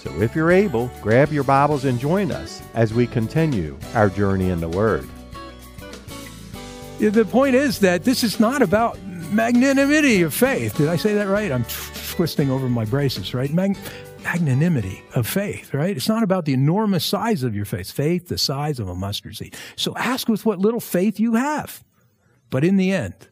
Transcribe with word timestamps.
So 0.00 0.10
if 0.22 0.34
you're 0.34 0.50
able, 0.50 0.90
grab 1.02 1.30
your 1.30 1.44
Bibles 1.44 1.84
and 1.84 2.00
join 2.00 2.32
us 2.32 2.62
as 2.72 2.94
we 2.94 3.06
continue 3.06 3.78
our 3.94 4.08
journey 4.08 4.48
in 4.48 4.58
the 4.58 4.68
Word. 4.68 5.06
The 6.98 7.26
point 7.26 7.54
is 7.54 7.80
that 7.80 8.04
this 8.04 8.24
is 8.24 8.40
not 8.40 8.62
about 8.62 8.98
magnanimity 9.30 10.22
of 10.22 10.32
faith. 10.32 10.78
Did 10.78 10.88
I 10.88 10.96
say 10.96 11.12
that 11.12 11.28
right? 11.28 11.52
I'm 11.52 11.66
twisting 12.12 12.50
over 12.50 12.66
my 12.70 12.86
braces, 12.86 13.34
right? 13.34 13.52
Mag- 13.52 13.76
magnanimity 14.24 15.02
of 15.14 15.26
faith, 15.26 15.74
right? 15.74 15.94
It's 15.94 16.08
not 16.08 16.22
about 16.22 16.46
the 16.46 16.54
enormous 16.54 17.04
size 17.04 17.42
of 17.42 17.54
your 17.54 17.66
faith. 17.66 17.92
Faith 17.92 18.28
the 18.28 18.38
size 18.38 18.80
of 18.80 18.88
a 18.88 18.94
mustard 18.94 19.36
seed. 19.36 19.54
So 19.76 19.94
ask 19.96 20.30
with 20.30 20.46
what 20.46 20.58
little 20.58 20.80
faith 20.80 21.20
you 21.20 21.34
have. 21.34 21.84
But 22.48 22.64
in 22.64 22.78
the 22.78 22.90
end, 22.90 23.28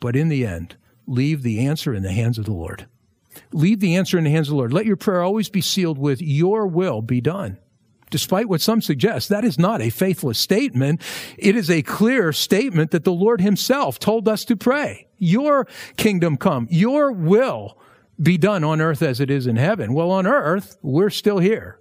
but 0.00 0.16
in 0.16 0.28
the 0.28 0.44
end, 0.44 0.74
leave 1.06 1.42
the 1.44 1.64
answer 1.64 1.94
in 1.94 2.02
the 2.02 2.12
hands 2.12 2.36
of 2.36 2.46
the 2.46 2.52
Lord. 2.52 2.88
Leave 3.52 3.80
the 3.80 3.96
answer 3.96 4.18
in 4.18 4.24
the 4.24 4.30
hands 4.30 4.48
of 4.48 4.52
the 4.52 4.56
Lord. 4.56 4.72
Let 4.72 4.86
your 4.86 4.96
prayer 4.96 5.22
always 5.22 5.48
be 5.48 5.60
sealed 5.60 5.98
with 5.98 6.20
your 6.20 6.66
will 6.66 7.02
be 7.02 7.20
done. 7.20 7.58
Despite 8.10 8.48
what 8.48 8.60
some 8.60 8.80
suggest, 8.80 9.28
that 9.30 9.44
is 9.44 9.58
not 9.58 9.82
a 9.82 9.90
faithless 9.90 10.38
statement. 10.38 11.02
It 11.36 11.56
is 11.56 11.68
a 11.68 11.82
clear 11.82 12.32
statement 12.32 12.92
that 12.92 13.04
the 13.04 13.12
Lord 13.12 13.40
himself 13.40 13.98
told 13.98 14.28
us 14.28 14.44
to 14.44 14.56
pray. 14.56 15.08
Your 15.18 15.66
kingdom 15.96 16.36
come, 16.36 16.68
your 16.70 17.10
will 17.10 17.78
be 18.22 18.38
done 18.38 18.62
on 18.62 18.80
earth 18.80 19.02
as 19.02 19.20
it 19.20 19.30
is 19.30 19.46
in 19.46 19.56
heaven. 19.56 19.94
Well, 19.94 20.10
on 20.12 20.26
earth, 20.26 20.76
we're 20.82 21.10
still 21.10 21.38
here. 21.38 21.80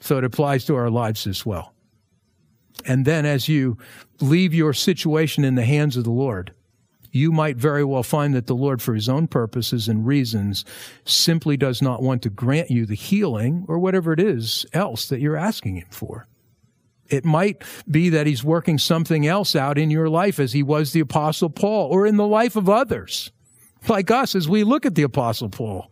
So 0.00 0.16
it 0.16 0.24
applies 0.24 0.64
to 0.66 0.76
our 0.76 0.88
lives 0.88 1.26
as 1.26 1.44
well. 1.44 1.74
And 2.86 3.04
then 3.04 3.26
as 3.26 3.48
you 3.48 3.76
leave 4.20 4.54
your 4.54 4.72
situation 4.72 5.44
in 5.44 5.56
the 5.56 5.64
hands 5.64 5.96
of 5.96 6.04
the 6.04 6.10
Lord, 6.10 6.54
you 7.16 7.32
might 7.32 7.56
very 7.56 7.84
well 7.84 8.02
find 8.02 8.34
that 8.34 8.46
the 8.46 8.54
Lord, 8.54 8.80
for 8.80 8.94
his 8.94 9.08
own 9.08 9.26
purposes 9.26 9.88
and 9.88 10.06
reasons, 10.06 10.64
simply 11.04 11.56
does 11.56 11.82
not 11.82 12.02
want 12.02 12.22
to 12.22 12.30
grant 12.30 12.70
you 12.70 12.86
the 12.86 12.94
healing 12.94 13.64
or 13.68 13.78
whatever 13.78 14.12
it 14.12 14.20
is 14.20 14.66
else 14.72 15.08
that 15.08 15.20
you're 15.20 15.36
asking 15.36 15.76
him 15.76 15.88
for. 15.90 16.26
It 17.08 17.24
might 17.24 17.62
be 17.90 18.08
that 18.10 18.26
he's 18.26 18.44
working 18.44 18.78
something 18.78 19.26
else 19.26 19.56
out 19.56 19.78
in 19.78 19.90
your 19.90 20.08
life 20.08 20.38
as 20.38 20.52
he 20.52 20.62
was 20.62 20.92
the 20.92 21.00
apostle 21.00 21.50
Paul 21.50 21.88
or 21.90 22.06
in 22.06 22.16
the 22.16 22.26
life 22.26 22.56
of 22.56 22.68
others 22.68 23.30
like 23.88 24.10
us 24.10 24.34
as 24.34 24.48
we 24.48 24.64
look 24.64 24.86
at 24.86 24.94
the 24.94 25.02
apostle 25.02 25.48
Paul. 25.48 25.90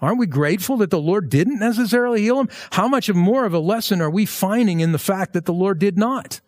Aren't 0.00 0.18
we 0.18 0.26
grateful 0.26 0.76
that 0.78 0.90
the 0.90 1.00
Lord 1.00 1.30
didn't 1.30 1.58
necessarily 1.58 2.22
heal 2.22 2.40
him? 2.40 2.48
How 2.72 2.86
much 2.86 3.12
more 3.12 3.44
of 3.44 3.54
a 3.54 3.58
lesson 3.58 4.00
are 4.00 4.10
we 4.10 4.26
finding 4.26 4.80
in 4.80 4.92
the 4.92 4.98
fact 4.98 5.32
that 5.32 5.46
the 5.46 5.54
Lord 5.54 5.78
did 5.78 5.96
not? 5.96 6.40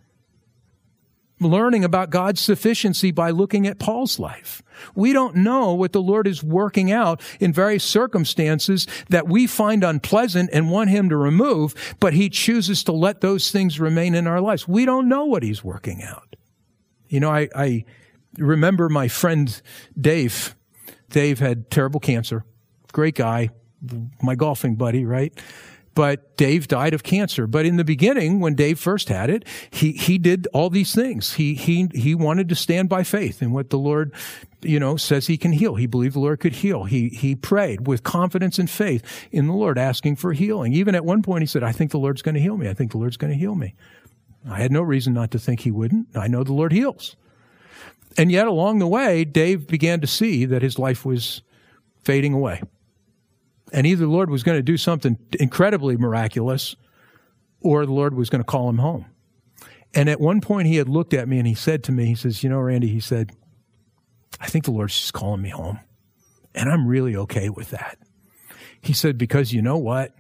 Learning 1.41 1.85
about 1.85 2.11
God's 2.11 2.41
sufficiency 2.41 3.11
by 3.11 3.31
looking 3.31 3.67
at 3.67 3.79
Paul's 3.79 4.19
life. 4.19 4.63
We 4.95 5.13
don't 5.13 5.37
know 5.37 5.75
what 5.75 5.93
the 5.93 6.03
Lord 6.03 6.27
is 6.27 6.43
working 6.43 6.91
out 6.93 7.21
in 7.41 7.53
various 7.53 7.85
circumstances 7.85 8.87
that 9.09 9.29
we 9.29 9.47
find 9.47 9.85
unpleasant 9.85 10.51
and 10.53 10.71
want 10.71 10.91
Him 10.91 11.09
to 11.09 11.17
remove, 11.17 11.97
but 12.01 12.13
He 12.13 12.29
chooses 12.29 12.85
to 12.85 12.93
let 12.93 13.21
those 13.21 13.51
things 13.51 13.81
remain 13.81 14.15
in 14.15 14.27
our 14.27 14.41
lives. 14.41 14.69
We 14.69 14.85
don't 14.85 15.09
know 15.09 15.25
what 15.25 15.43
He's 15.43 15.65
working 15.65 16.03
out. 16.03 16.37
You 17.09 17.21
know, 17.21 17.31
I, 17.31 17.49
I 17.55 17.85
remember 18.37 18.89
my 18.89 19.09
friend 19.09 19.61
Dave. 19.99 20.55
Dave 21.11 21.39
had 21.39 21.71
terrible 21.71 22.01
cancer. 22.01 22.45
Great 22.93 23.15
guy. 23.15 23.51
My 24.23 24.35
golfing 24.35 24.75
buddy, 24.75 25.05
right? 25.05 25.33
But 25.99 26.37
Dave 26.37 26.69
died 26.69 26.95
of 26.95 27.03
cancer. 27.03 27.49
But 27.49 27.67
in 27.67 27.77
the 27.77 27.83
beginning, 27.83 28.39
when 28.39 28.55
Dave 28.55 28.79
first 28.79 29.09
had 29.09 29.31
it, 29.31 29.45
he, 29.69 29.91
he 29.91 30.17
did 30.17 30.47
all 30.53 30.71
these 30.71 30.95
things. 30.95 31.33
He, 31.33 31.55
he, 31.55 31.89
he 31.93 32.15
wanted 32.15 32.49
to 32.51 32.55
stand 32.55 32.89
by 32.89 33.03
faith 33.03 33.43
in 33.43 33.51
what 33.51 33.71
the 33.71 33.79
Lord, 33.79 34.15
you 34.63 34.79
know, 34.79 34.97
says 34.97 35.27
he 35.27 35.37
can 35.37 35.51
heal. 35.51 35.75
He 35.75 35.87
believed 35.87 36.15
the 36.15 36.21
Lord 36.21 36.39
could 36.39 36.53
heal. 36.53 36.85
He, 36.85 37.09
he 37.09 37.35
prayed 37.35 37.89
with 37.89 38.05
confidence 38.05 38.61
and 38.61 38.71
faith 38.71 39.03
in 39.33 39.49
the 39.49 39.53
Lord, 39.53 39.77
asking 39.77 40.15
for 40.15 40.33
healing. 40.33 40.73
Even 40.73 40.95
at 40.95 41.05
one 41.05 41.21
point, 41.21 41.43
he 41.43 41.47
said, 41.49 41.65
I 41.65 41.73
think 41.73 41.91
the 41.91 41.99
Lord's 41.99 42.23
going 42.23 42.37
to 42.37 42.41
heal 42.41 42.57
me. 42.57 42.69
I 42.69 42.75
think 42.75 42.93
the 42.93 42.99
Lord's 42.99 43.17
going 43.17 43.33
to 43.33 43.37
heal 43.37 43.57
me. 43.57 43.75
I 44.49 44.61
had 44.61 44.71
no 44.71 44.83
reason 44.83 45.15
not 45.15 45.33
to 45.33 45.41
think 45.41 45.59
he 45.59 45.73
wouldn't. 45.73 46.17
I 46.17 46.29
know 46.29 46.45
the 46.45 46.53
Lord 46.53 46.71
heals. 46.71 47.17
And 48.17 48.31
yet 48.31 48.47
along 48.47 48.79
the 48.79 48.87
way, 48.87 49.25
Dave 49.25 49.67
began 49.67 50.01
to 50.01 50.07
see 50.07 50.45
that 50.45 50.63
his 50.63 50.79
life 50.79 51.05
was 51.05 51.43
fading 52.05 52.35
away. 52.35 52.63
And 53.73 53.87
either 53.87 54.05
the 54.05 54.11
Lord 54.11 54.31
was 54.31 54.43
going 54.43 54.59
to 54.59 54.63
do 54.63 54.77
something 54.77 55.19
incredibly 55.39 55.97
miraculous 55.97 56.77
or 57.61 57.85
the 57.85 57.93
Lord 57.93 58.15
was 58.15 58.31
going 58.31 58.41
to 58.41 58.47
call 58.47 58.69
him 58.69 58.79
home. 58.79 59.07
And 59.95 60.09
at 60.09 60.21
one 60.21 60.41
point 60.41 60.69
he 60.69 60.77
had 60.77 60.89
looked 60.89 61.15
at 61.15 61.29
me 61.29 61.39
and 61.39 61.47
he 61.47 61.55
said 61.55 61.83
to 61.85 61.93
me, 61.93 62.07
he 62.07 62.15
says, 62.15 62.43
you 62.43 62.51
know, 62.51 62.59
Randy, 62.59 62.89
he 62.89 63.01
said, 63.01 63.33
I 64.41 64.47
think 64.47 64.65
the 64.65 64.71
Lord's 64.71 64.99
just 64.99 65.13
calling 65.13 65.43
me 65.43 65.49
home. 65.49 65.81
And 66.55 66.71
I'm 66.71 66.87
really 66.87 67.17
okay 67.17 67.49
with 67.49 67.71
that. 67.71 67.99
He 68.81 68.93
said, 68.93 69.19
because 69.19 69.53
you 69.53 69.63
know 69.63 69.79
what? 69.79 70.15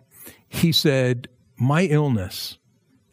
He 0.48 0.72
said, 0.72 1.28
my 1.56 1.82
illness 1.82 2.58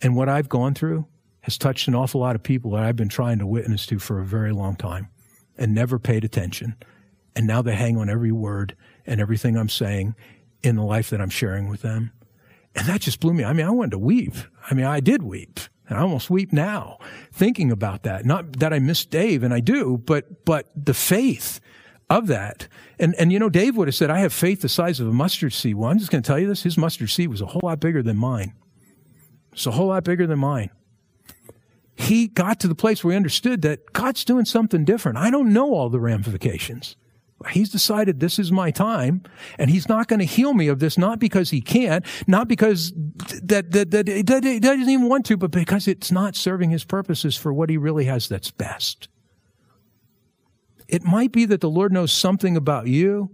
and 0.01 0.15
what 0.15 0.29
I've 0.29 0.49
gone 0.49 0.73
through 0.73 1.07
has 1.41 1.57
touched 1.57 1.87
an 1.87 1.95
awful 1.95 2.21
lot 2.21 2.35
of 2.35 2.43
people 2.43 2.71
that 2.71 2.83
I've 2.83 2.95
been 2.95 3.09
trying 3.09 3.39
to 3.39 3.45
witness 3.45 3.85
to 3.87 3.99
for 3.99 4.19
a 4.19 4.25
very 4.25 4.51
long 4.51 4.75
time 4.75 5.09
and 5.57 5.73
never 5.73 5.99
paid 5.99 6.23
attention. 6.23 6.75
And 7.35 7.47
now 7.47 7.61
they 7.61 7.75
hang 7.75 7.97
on 7.97 8.09
every 8.09 8.31
word 8.31 8.75
and 9.05 9.19
everything 9.19 9.57
I'm 9.57 9.69
saying 9.69 10.15
in 10.63 10.75
the 10.75 10.83
life 10.83 11.09
that 11.09 11.21
I'm 11.21 11.29
sharing 11.29 11.67
with 11.67 11.81
them. 11.81 12.11
And 12.75 12.87
that 12.87 13.01
just 13.01 13.19
blew 13.19 13.33
me. 13.33 13.43
I 13.43 13.53
mean, 13.53 13.65
I 13.65 13.71
wanted 13.71 13.91
to 13.91 13.99
weep. 13.99 14.33
I 14.69 14.73
mean, 14.73 14.85
I 14.85 14.99
did 14.99 15.23
weep. 15.23 15.59
And 15.87 15.97
I 15.97 16.01
almost 16.01 16.29
weep 16.29 16.51
now 16.51 16.97
thinking 17.31 17.71
about 17.71 18.03
that. 18.03 18.25
Not 18.25 18.59
that 18.59 18.73
I 18.73 18.79
miss 18.79 19.05
Dave, 19.05 19.43
and 19.43 19.53
I 19.53 19.59
do, 19.59 19.97
but, 19.97 20.43
but 20.43 20.69
the 20.75 20.95
faith 20.95 21.59
of 22.09 22.27
that. 22.27 22.67
And, 22.99 23.13
and 23.15 23.31
you 23.31 23.37
know, 23.37 23.49
Dave 23.49 23.77
would 23.77 23.87
have 23.87 23.95
said, 23.95 24.09
I 24.09 24.19
have 24.19 24.33
faith 24.33 24.61
the 24.61 24.69
size 24.69 24.99
of 24.99 25.07
a 25.07 25.13
mustard 25.13 25.53
seed. 25.53 25.75
Well, 25.75 25.89
I'm 25.89 25.99
just 25.99 26.11
going 26.11 26.23
to 26.23 26.27
tell 26.27 26.39
you 26.39 26.47
this. 26.47 26.63
His 26.63 26.77
mustard 26.77 27.11
seed 27.11 27.29
was 27.29 27.41
a 27.41 27.45
whole 27.45 27.61
lot 27.63 27.79
bigger 27.79 28.01
than 28.01 28.17
mine. 28.17 28.53
It's 29.53 29.67
a 29.67 29.71
whole 29.71 29.87
lot 29.87 30.03
bigger 30.03 30.25
than 30.25 30.39
mine. 30.39 30.71
He 31.95 32.27
got 32.27 32.59
to 32.61 32.67
the 32.67 32.75
place 32.75 33.03
where 33.03 33.13
he 33.13 33.15
understood 33.15 33.61
that 33.61 33.93
God's 33.93 34.25
doing 34.25 34.45
something 34.45 34.85
different. 34.85 35.17
I 35.17 35.29
don't 35.29 35.53
know 35.53 35.73
all 35.73 35.89
the 35.89 35.99
ramifications. 35.99 36.97
He's 37.51 37.69
decided 37.69 38.19
this 38.19 38.39
is 38.39 38.51
my 38.51 38.71
time 38.71 39.21
and 39.59 39.69
he's 39.69 39.89
not 39.89 40.07
going 40.07 40.19
to 40.19 40.25
heal 40.25 40.53
me 40.53 40.67
of 40.67 40.79
this, 40.79 40.97
not 40.97 41.19
because 41.19 41.49
he 41.49 41.61
can't, 41.61 42.05
not 42.27 42.47
because 42.47 42.93
that, 43.43 43.71
that, 43.71 43.91
that, 43.91 44.05
that 44.05 44.43
he 44.43 44.59
doesn't 44.59 44.89
even 44.89 45.09
want 45.09 45.25
to, 45.27 45.37
but 45.37 45.51
because 45.51 45.87
it's 45.87 46.11
not 46.11 46.35
serving 46.35 46.69
his 46.69 46.85
purposes 46.85 47.35
for 47.35 47.53
what 47.53 47.69
he 47.69 47.77
really 47.77 48.05
has 48.05 48.29
that's 48.29 48.51
best. 48.51 49.09
It 50.87 51.03
might 51.03 51.31
be 51.31 51.45
that 51.45 51.61
the 51.61 51.69
Lord 51.69 51.91
knows 51.91 52.13
something 52.13 52.55
about 52.55 52.87
you 52.87 53.31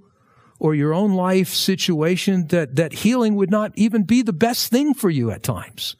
or 0.60 0.74
your 0.74 0.94
own 0.94 1.14
life 1.14 1.50
situation 1.50 2.48
that, 2.48 2.76
that 2.76 2.94
healing 2.94 3.36
would 3.36 3.52
not 3.52 3.72
even 3.76 4.04
be 4.04 4.22
the 4.22 4.34
best 4.34 4.72
thing 4.72 4.94
for 4.94 5.10
you 5.10 5.32
at 5.32 5.44
times. 5.44 5.96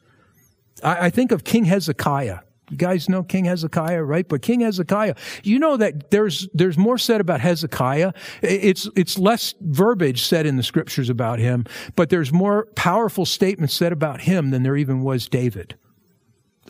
I, 0.82 1.06
I 1.06 1.10
think 1.10 1.32
of 1.32 1.44
King 1.44 1.66
Hezekiah. 1.66 2.40
You 2.72 2.78
guys 2.78 3.06
know 3.06 3.22
King 3.22 3.44
Hezekiah, 3.44 4.02
right? 4.02 4.26
But 4.26 4.40
King 4.40 4.60
Hezekiah, 4.60 5.14
you 5.44 5.58
know 5.58 5.76
that 5.76 6.10
there's, 6.10 6.48
there's 6.54 6.78
more 6.78 6.96
said 6.96 7.20
about 7.20 7.40
Hezekiah. 7.40 8.14
It's, 8.40 8.88
it's 8.96 9.18
less 9.18 9.54
verbiage 9.60 10.24
said 10.24 10.46
in 10.46 10.56
the 10.56 10.62
scriptures 10.62 11.10
about 11.10 11.38
him, 11.38 11.66
but 11.96 12.08
there's 12.08 12.32
more 12.32 12.64
powerful 12.74 13.26
statements 13.26 13.74
said 13.74 13.92
about 13.92 14.22
him 14.22 14.52
than 14.52 14.62
there 14.62 14.74
even 14.74 15.02
was 15.02 15.28
David 15.28 15.76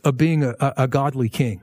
of 0.03 0.17
being 0.17 0.43
a, 0.43 0.56
a, 0.59 0.73
a 0.79 0.88
godly 0.88 1.29
king. 1.29 1.62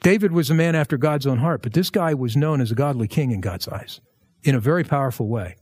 David 0.00 0.32
was 0.32 0.50
a 0.50 0.54
man 0.54 0.74
after 0.74 0.98
God's 0.98 1.26
own 1.26 1.38
heart, 1.38 1.62
but 1.62 1.72
this 1.72 1.88
guy 1.88 2.12
was 2.12 2.36
known 2.36 2.60
as 2.60 2.70
a 2.70 2.74
godly 2.74 3.08
king 3.08 3.30
in 3.30 3.40
God's 3.40 3.66
eyes 3.68 4.02
in 4.42 4.54
a 4.54 4.60
very 4.60 4.84
powerful 4.84 5.28
way 5.28 5.56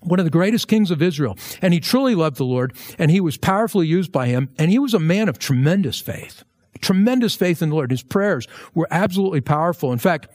one 0.00 0.18
of 0.18 0.24
the 0.24 0.30
greatest 0.30 0.68
kings 0.68 0.90
of 0.90 1.02
Israel. 1.02 1.36
And 1.60 1.74
he 1.74 1.80
truly 1.80 2.14
loved 2.14 2.36
the 2.36 2.44
Lord 2.44 2.74
and 2.98 3.10
he 3.10 3.20
was 3.20 3.36
powerfully 3.36 3.86
used 3.86 4.12
by 4.12 4.26
him. 4.26 4.50
And 4.58 4.70
he 4.70 4.78
was 4.78 4.94
a 4.94 4.98
man 4.98 5.28
of 5.28 5.38
tremendous 5.38 6.00
faith, 6.00 6.44
tremendous 6.78 7.34
faith 7.34 7.62
in 7.62 7.70
the 7.70 7.74
Lord. 7.74 7.90
His 7.90 8.02
prayers 8.02 8.46
were 8.74 8.88
absolutely 8.90 9.40
powerful. 9.40 9.92
In 9.92 9.98
fact, 9.98 10.28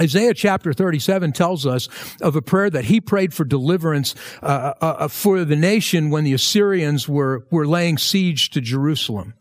Isaiah 0.00 0.32
chapter 0.32 0.72
37 0.72 1.32
tells 1.32 1.66
us 1.66 1.88
of 2.22 2.34
a 2.34 2.42
prayer 2.42 2.70
that 2.70 2.86
he 2.86 3.00
prayed 3.00 3.34
for 3.34 3.44
deliverance 3.44 4.14
uh, 4.42 4.72
uh, 4.80 4.84
uh, 4.84 5.08
for 5.08 5.44
the 5.44 5.56
nation 5.56 6.10
when 6.10 6.24
the 6.24 6.32
Assyrians 6.32 7.08
were, 7.08 7.46
were 7.50 7.66
laying 7.66 7.98
siege 7.98 8.50
to 8.50 8.60
Jerusalem. 8.60 9.34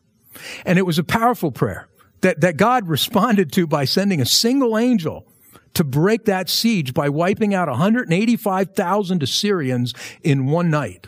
And 0.66 0.78
it 0.78 0.84
was 0.84 1.00
a 1.00 1.04
powerful 1.04 1.52
prayer 1.52 1.88
that, 2.22 2.42
that 2.42 2.58
God 2.58 2.88
responded 2.90 3.52
to 3.54 3.66
by 3.66 3.86
sending 3.86 4.20
a 4.20 4.26
single 4.26 4.78
angel 4.78 5.26
to 5.74 5.86
break 5.86 6.26
that 6.26 6.50
siege 6.50 6.94
by 6.94 7.08
wiping 7.08 7.54
out 7.54 7.70
185,000 7.70 9.24
Assyrians 9.24 9.94
in 10.22 10.48
one 10.48 10.70
night. 10.70 11.08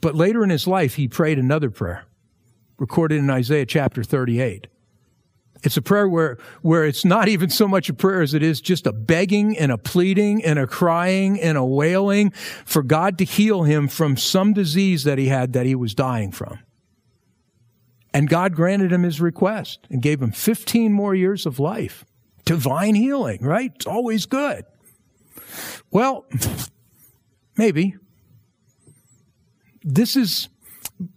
But 0.00 0.16
later 0.16 0.42
in 0.42 0.50
his 0.50 0.66
life, 0.66 0.96
he 0.96 1.06
prayed 1.06 1.38
another 1.38 1.70
prayer. 1.70 2.04
Recorded 2.82 3.20
in 3.20 3.30
Isaiah 3.30 3.64
chapter 3.64 4.02
38. 4.02 4.66
It's 5.62 5.76
a 5.76 5.82
prayer 5.82 6.08
where, 6.08 6.36
where 6.62 6.84
it's 6.84 7.04
not 7.04 7.28
even 7.28 7.48
so 7.48 7.68
much 7.68 7.88
a 7.88 7.94
prayer 7.94 8.22
as 8.22 8.34
it 8.34 8.42
is 8.42 8.60
just 8.60 8.88
a 8.88 8.92
begging 8.92 9.56
and 9.56 9.70
a 9.70 9.78
pleading 9.78 10.44
and 10.44 10.58
a 10.58 10.66
crying 10.66 11.40
and 11.40 11.56
a 11.56 11.64
wailing 11.64 12.32
for 12.32 12.82
God 12.82 13.18
to 13.18 13.24
heal 13.24 13.62
him 13.62 13.86
from 13.86 14.16
some 14.16 14.52
disease 14.52 15.04
that 15.04 15.16
he 15.16 15.28
had 15.28 15.52
that 15.52 15.64
he 15.64 15.76
was 15.76 15.94
dying 15.94 16.32
from. 16.32 16.58
And 18.12 18.28
God 18.28 18.56
granted 18.56 18.92
him 18.92 19.04
his 19.04 19.20
request 19.20 19.86
and 19.88 20.02
gave 20.02 20.20
him 20.20 20.32
15 20.32 20.92
more 20.92 21.14
years 21.14 21.46
of 21.46 21.60
life. 21.60 22.04
Divine 22.44 22.96
healing, 22.96 23.44
right? 23.44 23.70
It's 23.76 23.86
always 23.86 24.26
good. 24.26 24.64
Well, 25.92 26.26
maybe. 27.56 27.94
This 29.84 30.16
is, 30.16 30.48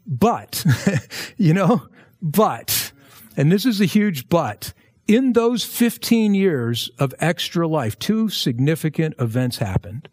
but, 0.05 0.65
you 1.37 1.53
know, 1.53 1.87
but 2.21 2.91
and 3.37 3.51
this 3.51 3.65
is 3.65 3.81
a 3.81 3.85
huge 3.85 4.29
but, 4.29 4.73
in 5.07 5.33
those 5.33 5.63
15 5.63 6.33
years 6.33 6.89
of 6.97 7.13
extra 7.19 7.67
life, 7.67 7.99
two 7.99 8.29
significant 8.29 9.15
events 9.19 9.57
happened. 9.57 10.09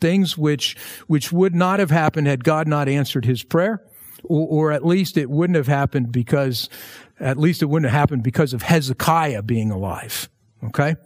Things 0.00 0.36
which, 0.36 0.76
which 1.06 1.30
would 1.30 1.54
not 1.54 1.78
have 1.78 1.90
happened 1.90 2.26
had 2.26 2.42
God 2.42 2.66
not 2.66 2.88
answered 2.88 3.24
his 3.24 3.42
prayer, 3.44 3.82
or, 4.24 4.48
or 4.48 4.72
at 4.72 4.84
least 4.84 5.16
it 5.16 5.30
wouldn't 5.30 5.56
have 5.56 5.68
happened 5.68 6.10
because, 6.10 6.68
at 7.20 7.38
least 7.38 7.62
it 7.62 7.66
wouldn't 7.66 7.90
have 7.90 7.98
happened 7.98 8.24
because 8.24 8.52
of 8.52 8.62
Hezekiah 8.62 9.42
being 9.42 9.70
alive. 9.70 10.28
Okay? 10.64 10.96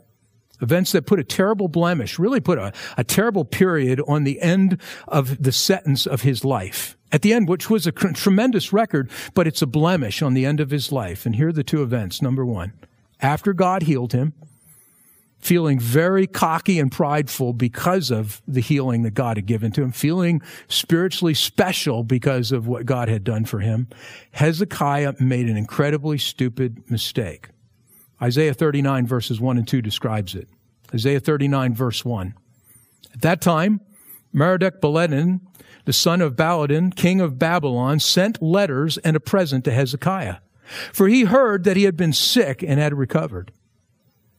Events 0.62 0.92
that 0.92 1.06
put 1.06 1.18
a 1.18 1.24
terrible 1.24 1.68
blemish, 1.68 2.18
really 2.18 2.40
put 2.40 2.58
a, 2.58 2.72
a 2.96 3.04
terrible 3.04 3.44
period 3.44 4.00
on 4.08 4.24
the 4.24 4.40
end 4.40 4.80
of 5.06 5.42
the 5.42 5.52
sentence 5.52 6.06
of 6.06 6.22
his 6.22 6.44
life. 6.44 6.95
At 7.12 7.22
the 7.22 7.32
end, 7.32 7.48
which 7.48 7.70
was 7.70 7.86
a 7.86 7.92
tremendous 7.92 8.72
record, 8.72 9.10
but 9.34 9.46
it's 9.46 9.62
a 9.62 9.66
blemish 9.66 10.22
on 10.22 10.34
the 10.34 10.44
end 10.44 10.60
of 10.60 10.70
his 10.70 10.90
life. 10.90 11.24
And 11.24 11.36
here 11.36 11.48
are 11.48 11.52
the 11.52 11.64
two 11.64 11.82
events. 11.82 12.20
Number 12.20 12.44
one, 12.44 12.72
after 13.20 13.52
God 13.52 13.84
healed 13.84 14.12
him, 14.12 14.32
feeling 15.38 15.78
very 15.78 16.26
cocky 16.26 16.80
and 16.80 16.90
prideful 16.90 17.52
because 17.52 18.10
of 18.10 18.42
the 18.48 18.60
healing 18.60 19.02
that 19.02 19.14
God 19.14 19.36
had 19.36 19.46
given 19.46 19.70
to 19.72 19.82
him, 19.82 19.92
feeling 19.92 20.42
spiritually 20.66 21.34
special 21.34 22.02
because 22.02 22.50
of 22.50 22.66
what 22.66 22.84
God 22.84 23.08
had 23.08 23.22
done 23.22 23.44
for 23.44 23.60
him, 23.60 23.86
Hezekiah 24.32 25.14
made 25.20 25.48
an 25.48 25.56
incredibly 25.56 26.18
stupid 26.18 26.90
mistake. 26.90 27.50
Isaiah 28.20 28.54
39 28.54 29.06
verses 29.06 29.40
1 29.40 29.58
and 29.58 29.68
2 29.68 29.80
describes 29.82 30.34
it. 30.34 30.48
Isaiah 30.92 31.20
39 31.20 31.74
verse 31.74 32.04
1. 32.04 32.34
At 33.14 33.20
that 33.22 33.40
time, 33.40 33.80
Merodach 34.34 34.80
Baladan, 34.80 35.40
the 35.84 35.92
son 35.92 36.20
of 36.20 36.36
Baladan, 36.36 36.94
king 36.94 37.20
of 37.20 37.38
Babylon, 37.38 38.00
sent 38.00 38.42
letters 38.42 38.98
and 38.98 39.16
a 39.16 39.20
present 39.20 39.64
to 39.64 39.72
Hezekiah. 39.72 40.36
For 40.92 41.08
he 41.08 41.24
heard 41.24 41.64
that 41.64 41.76
he 41.76 41.84
had 41.84 41.96
been 41.96 42.12
sick 42.12 42.62
and 42.62 42.80
had 42.80 42.94
recovered. 42.94 43.52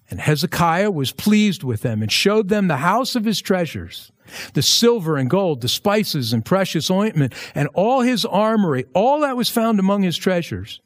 And 0.09 0.19
Hezekiah 0.21 0.91
was 0.91 1.11
pleased 1.11 1.63
with 1.63 1.81
them 1.81 2.01
and 2.01 2.11
showed 2.11 2.49
them 2.49 2.67
the 2.67 2.77
house 2.77 3.15
of 3.15 3.25
his 3.25 3.41
treasures, 3.41 4.11
the 4.53 4.61
silver 4.61 5.17
and 5.17 5.29
gold, 5.29 5.61
the 5.61 5.67
spices 5.67 6.31
and 6.31 6.45
precious 6.45 6.89
ointment, 6.89 7.33
and 7.53 7.67
all 7.73 8.01
his 8.01 8.23
armory, 8.23 8.85
all 8.93 9.21
that 9.21 9.35
was 9.35 9.49
found 9.49 9.79
among 9.79 10.03
his 10.03 10.17
treasures. 10.17 10.81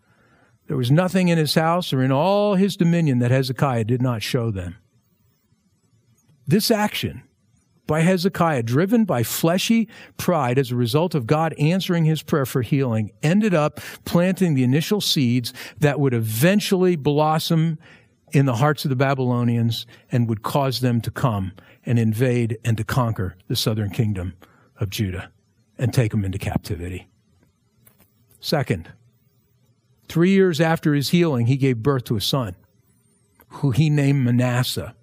There 0.68 0.78
was 0.78 0.90
nothing 0.90 1.28
in 1.28 1.38
his 1.38 1.54
house 1.54 1.92
or 1.94 2.02
in 2.02 2.12
all 2.12 2.56
his 2.56 2.76
dominion 2.78 3.20
that 3.20 3.32
Hezekiah 3.32 3.84
did 3.84 4.02
not 4.02 4.24
show 4.24 4.52
them. 4.52 4.78
This 6.48 6.72
action 6.72 7.24
by 7.88 8.02
Hezekiah, 8.02 8.64
driven 8.64 9.06
by 9.06 9.24
fleshy 9.24 9.88
pride 10.18 10.58
as 10.58 10.72
a 10.72 10.76
result 10.76 11.16
of 11.16 11.28
God 11.28 11.54
answering 11.60 12.06
his 12.06 12.22
prayer 12.22 12.46
for 12.46 12.62
healing, 12.62 13.12
ended 13.22 13.54
up 13.54 13.80
planting 14.06 14.54
the 14.54 14.64
initial 14.64 15.02
seeds 15.02 15.54
that 15.80 16.00
would 16.00 16.14
eventually 16.14 16.96
blossom 16.96 17.78
in 18.32 18.46
the 18.46 18.56
hearts 18.56 18.86
of 18.86 18.90
the 18.90 18.96
Babylonians 18.96 19.86
and 20.12 20.30
would 20.30 20.42
cause 20.42 20.80
them 20.80 21.02
to 21.02 21.12
come 21.12 21.52
and 21.86 22.00
invade 22.00 22.58
and 22.64 22.78
to 22.78 22.84
conquer 22.84 23.36
the 23.48 23.56
southern 23.56 23.90
kingdom 23.90 24.34
of 24.80 24.90
Judah 24.90 25.32
and 25.78 25.94
take 25.94 26.12
them 26.12 26.24
into 26.24 26.38
captivity. 26.38 27.10
Second, 28.40 28.92
Three 30.12 30.32
years 30.32 30.60
after 30.60 30.94
his 30.94 31.12
healing, 31.12 31.46
he 31.46 31.56
gave 31.56 31.78
birth 31.78 32.04
to 32.04 32.18
a 32.18 32.22
son 32.22 32.58
who 33.48 33.72
he 33.72 33.90
named 33.90 34.26
Manasseh, 34.26 34.94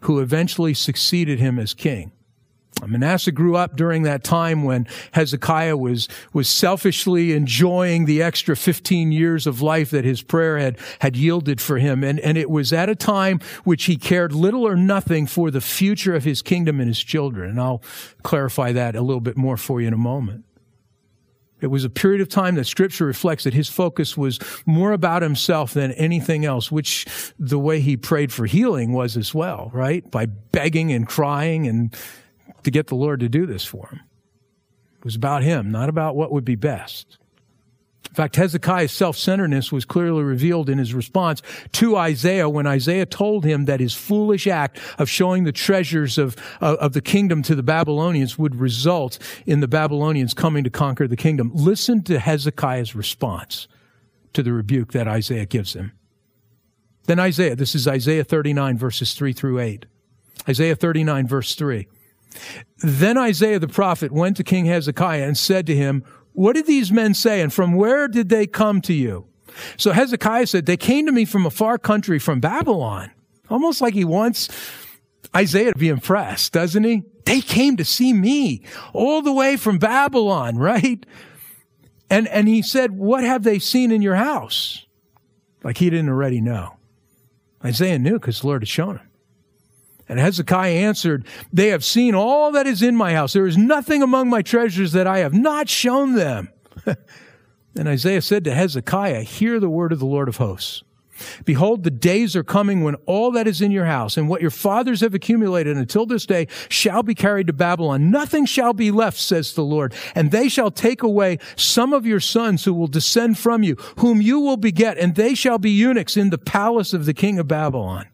who 0.00 0.20
eventually 0.20 0.72
succeeded 0.72 1.38
him 1.38 1.58
as 1.58 1.74
king. 1.74 2.12
Manasseh 2.86 3.32
grew 3.32 3.56
up 3.56 3.76
during 3.76 4.02
that 4.02 4.24
time 4.24 4.64
when 4.64 4.86
Hezekiah 5.12 5.76
was, 5.76 6.08
was 6.32 6.48
selfishly 6.48 7.32
enjoying 7.32 8.04
the 8.04 8.22
extra 8.22 8.56
15 8.56 9.12
years 9.12 9.46
of 9.46 9.62
life 9.62 9.90
that 9.90 10.04
his 10.04 10.22
prayer 10.22 10.58
had, 10.58 10.78
had 11.00 11.16
yielded 11.16 11.60
for 11.60 11.78
him. 11.78 12.04
And, 12.04 12.20
and 12.20 12.36
it 12.36 12.50
was 12.50 12.72
at 12.72 12.88
a 12.88 12.94
time 12.94 13.40
which 13.64 13.84
he 13.84 13.96
cared 13.96 14.32
little 14.32 14.66
or 14.66 14.76
nothing 14.76 15.26
for 15.26 15.50
the 15.50 15.60
future 15.60 16.14
of 16.14 16.24
his 16.24 16.42
kingdom 16.42 16.80
and 16.80 16.88
his 16.88 17.02
children. 17.02 17.50
And 17.50 17.60
I'll 17.60 17.82
clarify 18.22 18.72
that 18.72 18.96
a 18.96 19.02
little 19.02 19.20
bit 19.20 19.36
more 19.36 19.56
for 19.56 19.80
you 19.80 19.88
in 19.88 19.94
a 19.94 19.98
moment. 19.98 20.44
It 21.60 21.68
was 21.68 21.84
a 21.84 21.90
period 21.90 22.20
of 22.20 22.28
time 22.28 22.56
that 22.56 22.66
scripture 22.66 23.06
reflects 23.06 23.44
that 23.44 23.54
his 23.54 23.70
focus 23.70 24.18
was 24.18 24.38
more 24.66 24.92
about 24.92 25.22
himself 25.22 25.72
than 25.72 25.92
anything 25.92 26.44
else, 26.44 26.70
which 26.70 27.06
the 27.38 27.58
way 27.58 27.80
he 27.80 27.96
prayed 27.96 28.32
for 28.32 28.44
healing 28.44 28.92
was 28.92 29.16
as 29.16 29.32
well, 29.32 29.70
right? 29.72 30.08
By 30.10 30.26
begging 30.26 30.92
and 30.92 31.08
crying 31.08 31.66
and 31.66 31.96
to 32.64 32.70
get 32.70 32.88
the 32.88 32.94
Lord 32.94 33.20
to 33.20 33.28
do 33.28 33.46
this 33.46 33.64
for 33.64 33.88
him. 33.88 34.00
It 34.98 35.04
was 35.04 35.16
about 35.16 35.42
him, 35.42 35.70
not 35.70 35.88
about 35.88 36.16
what 36.16 36.32
would 36.32 36.44
be 36.44 36.56
best. 36.56 37.18
In 38.08 38.14
fact, 38.14 38.36
Hezekiah's 38.36 38.92
self-centeredness 38.92 39.72
was 39.72 39.84
clearly 39.84 40.22
revealed 40.22 40.70
in 40.70 40.78
his 40.78 40.94
response 40.94 41.42
to 41.72 41.96
Isaiah 41.96 42.48
when 42.48 42.66
Isaiah 42.66 43.06
told 43.06 43.44
him 43.44 43.64
that 43.64 43.80
his 43.80 43.92
foolish 43.92 44.46
act 44.46 44.78
of 44.98 45.10
showing 45.10 45.42
the 45.42 45.52
treasures 45.52 46.16
of, 46.16 46.36
of, 46.60 46.76
of, 46.76 46.92
the 46.92 47.00
kingdom 47.00 47.42
to 47.42 47.56
the 47.56 47.62
Babylonians 47.64 48.38
would 48.38 48.54
result 48.54 49.18
in 49.46 49.58
the 49.58 49.66
Babylonians 49.66 50.32
coming 50.32 50.62
to 50.62 50.70
conquer 50.70 51.08
the 51.08 51.16
kingdom. 51.16 51.50
Listen 51.54 52.04
to 52.04 52.20
Hezekiah's 52.20 52.94
response 52.94 53.66
to 54.32 54.44
the 54.44 54.52
rebuke 54.52 54.92
that 54.92 55.08
Isaiah 55.08 55.46
gives 55.46 55.72
him. 55.72 55.90
Then 57.06 57.18
Isaiah, 57.18 57.56
this 57.56 57.74
is 57.74 57.88
Isaiah 57.88 58.24
39 58.24 58.78
verses 58.78 59.14
3 59.14 59.32
through 59.32 59.58
8. 59.58 59.86
Isaiah 60.48 60.76
39 60.76 61.26
verse 61.26 61.54
3. 61.56 61.88
Then 62.78 63.16
Isaiah 63.16 63.58
the 63.58 63.68
prophet 63.68 64.12
went 64.12 64.36
to 64.36 64.44
King 64.44 64.66
Hezekiah 64.66 65.26
and 65.26 65.36
said 65.36 65.66
to 65.66 65.76
him, 65.76 66.04
what 66.32 66.54
did 66.54 66.66
these 66.66 66.90
men 66.90 67.14
say 67.14 67.40
and 67.40 67.52
from 67.52 67.74
where 67.74 68.08
did 68.08 68.28
they 68.28 68.46
come 68.46 68.80
to 68.82 68.92
you? 68.92 69.26
So 69.76 69.92
Hezekiah 69.92 70.48
said, 70.48 70.66
they 70.66 70.76
came 70.76 71.06
to 71.06 71.12
me 71.12 71.24
from 71.24 71.46
a 71.46 71.50
far 71.50 71.78
country 71.78 72.18
from 72.18 72.40
Babylon. 72.40 73.12
Almost 73.48 73.80
like 73.80 73.94
he 73.94 74.04
wants 74.04 74.48
Isaiah 75.34 75.72
to 75.72 75.78
be 75.78 75.88
impressed, 75.88 76.52
doesn't 76.52 76.82
he? 76.82 77.04
They 77.24 77.40
came 77.40 77.76
to 77.76 77.84
see 77.84 78.12
me 78.12 78.64
all 78.92 79.22
the 79.22 79.32
way 79.32 79.56
from 79.56 79.78
Babylon, 79.78 80.56
right? 80.58 81.06
And, 82.10 82.28
and 82.28 82.48
he 82.48 82.62
said, 82.62 82.92
what 82.92 83.24
have 83.24 83.44
they 83.44 83.58
seen 83.58 83.90
in 83.92 84.02
your 84.02 84.16
house? 84.16 84.86
Like 85.62 85.78
he 85.78 85.88
didn't 85.88 86.10
already 86.10 86.40
know. 86.40 86.76
Isaiah 87.64 87.98
knew 87.98 88.14
because 88.14 88.40
the 88.40 88.46
Lord 88.48 88.62
had 88.62 88.68
shown 88.68 88.98
him. 88.98 89.08
And 90.08 90.18
Hezekiah 90.18 90.72
answered, 90.72 91.26
They 91.52 91.68
have 91.68 91.84
seen 91.84 92.14
all 92.14 92.52
that 92.52 92.66
is 92.66 92.82
in 92.82 92.96
my 92.96 93.14
house. 93.14 93.32
There 93.32 93.46
is 93.46 93.56
nothing 93.56 94.02
among 94.02 94.28
my 94.28 94.42
treasures 94.42 94.92
that 94.92 95.06
I 95.06 95.18
have 95.18 95.34
not 95.34 95.68
shown 95.68 96.14
them. 96.14 96.50
and 96.86 97.88
Isaiah 97.88 98.22
said 98.22 98.44
to 98.44 98.54
Hezekiah, 98.54 99.22
Hear 99.22 99.58
the 99.58 99.70
word 99.70 99.92
of 99.92 99.98
the 99.98 100.06
Lord 100.06 100.28
of 100.28 100.36
hosts. 100.36 100.82
Behold, 101.44 101.84
the 101.84 101.90
days 101.90 102.34
are 102.34 102.42
coming 102.42 102.82
when 102.82 102.96
all 103.06 103.30
that 103.32 103.46
is 103.46 103.60
in 103.60 103.70
your 103.70 103.84
house 103.84 104.16
and 104.16 104.28
what 104.28 104.40
your 104.40 104.50
fathers 104.50 105.00
have 105.00 105.14
accumulated 105.14 105.76
until 105.76 106.06
this 106.06 106.26
day 106.26 106.48
shall 106.68 107.02
be 107.02 107.14
carried 107.14 107.46
to 107.46 107.52
Babylon. 107.52 108.10
Nothing 108.10 108.46
shall 108.46 108.72
be 108.72 108.90
left, 108.90 109.18
says 109.18 109.54
the 109.54 109.62
Lord. 109.62 109.94
And 110.14 110.30
they 110.30 110.48
shall 110.48 110.70
take 110.70 111.02
away 111.02 111.38
some 111.56 111.92
of 111.92 112.04
your 112.04 112.20
sons 112.20 112.64
who 112.64 112.74
will 112.74 112.88
descend 112.88 113.38
from 113.38 113.62
you, 113.62 113.76
whom 113.98 114.20
you 114.20 114.40
will 114.40 114.56
beget, 114.56 114.98
and 114.98 115.14
they 115.14 115.34
shall 115.34 115.58
be 115.58 115.70
eunuchs 115.70 116.16
in 116.16 116.30
the 116.30 116.38
palace 116.38 116.92
of 116.92 117.06
the 117.06 117.14
king 117.14 117.38
of 117.38 117.46
Babylon. 117.46 118.06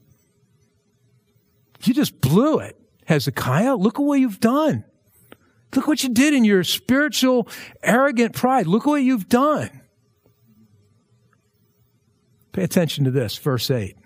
You 1.83 1.95
just 1.95 2.21
blew 2.21 2.59
it, 2.59 2.77
Hezekiah. 3.07 3.77
Look 3.77 3.99
at 3.99 4.03
what 4.03 4.21
you've 4.21 4.41
done. 4.41 4.85
Look 5.75 5.87
what 5.87 6.03
you 6.03 6.09
did 6.09 6.35
in 6.35 6.45
your 6.45 6.65
spiritual, 6.65 7.49
arrogant 7.83 8.35
pride. 8.35 8.67
Look 8.67 8.87
what 8.87 9.03
you've 9.03 9.29
done. 9.29 9.71
Pay 12.53 12.65
attention 12.65 13.05
to 13.05 13.11
this, 13.11 13.37
verse 13.39 13.71
8. 13.71 13.97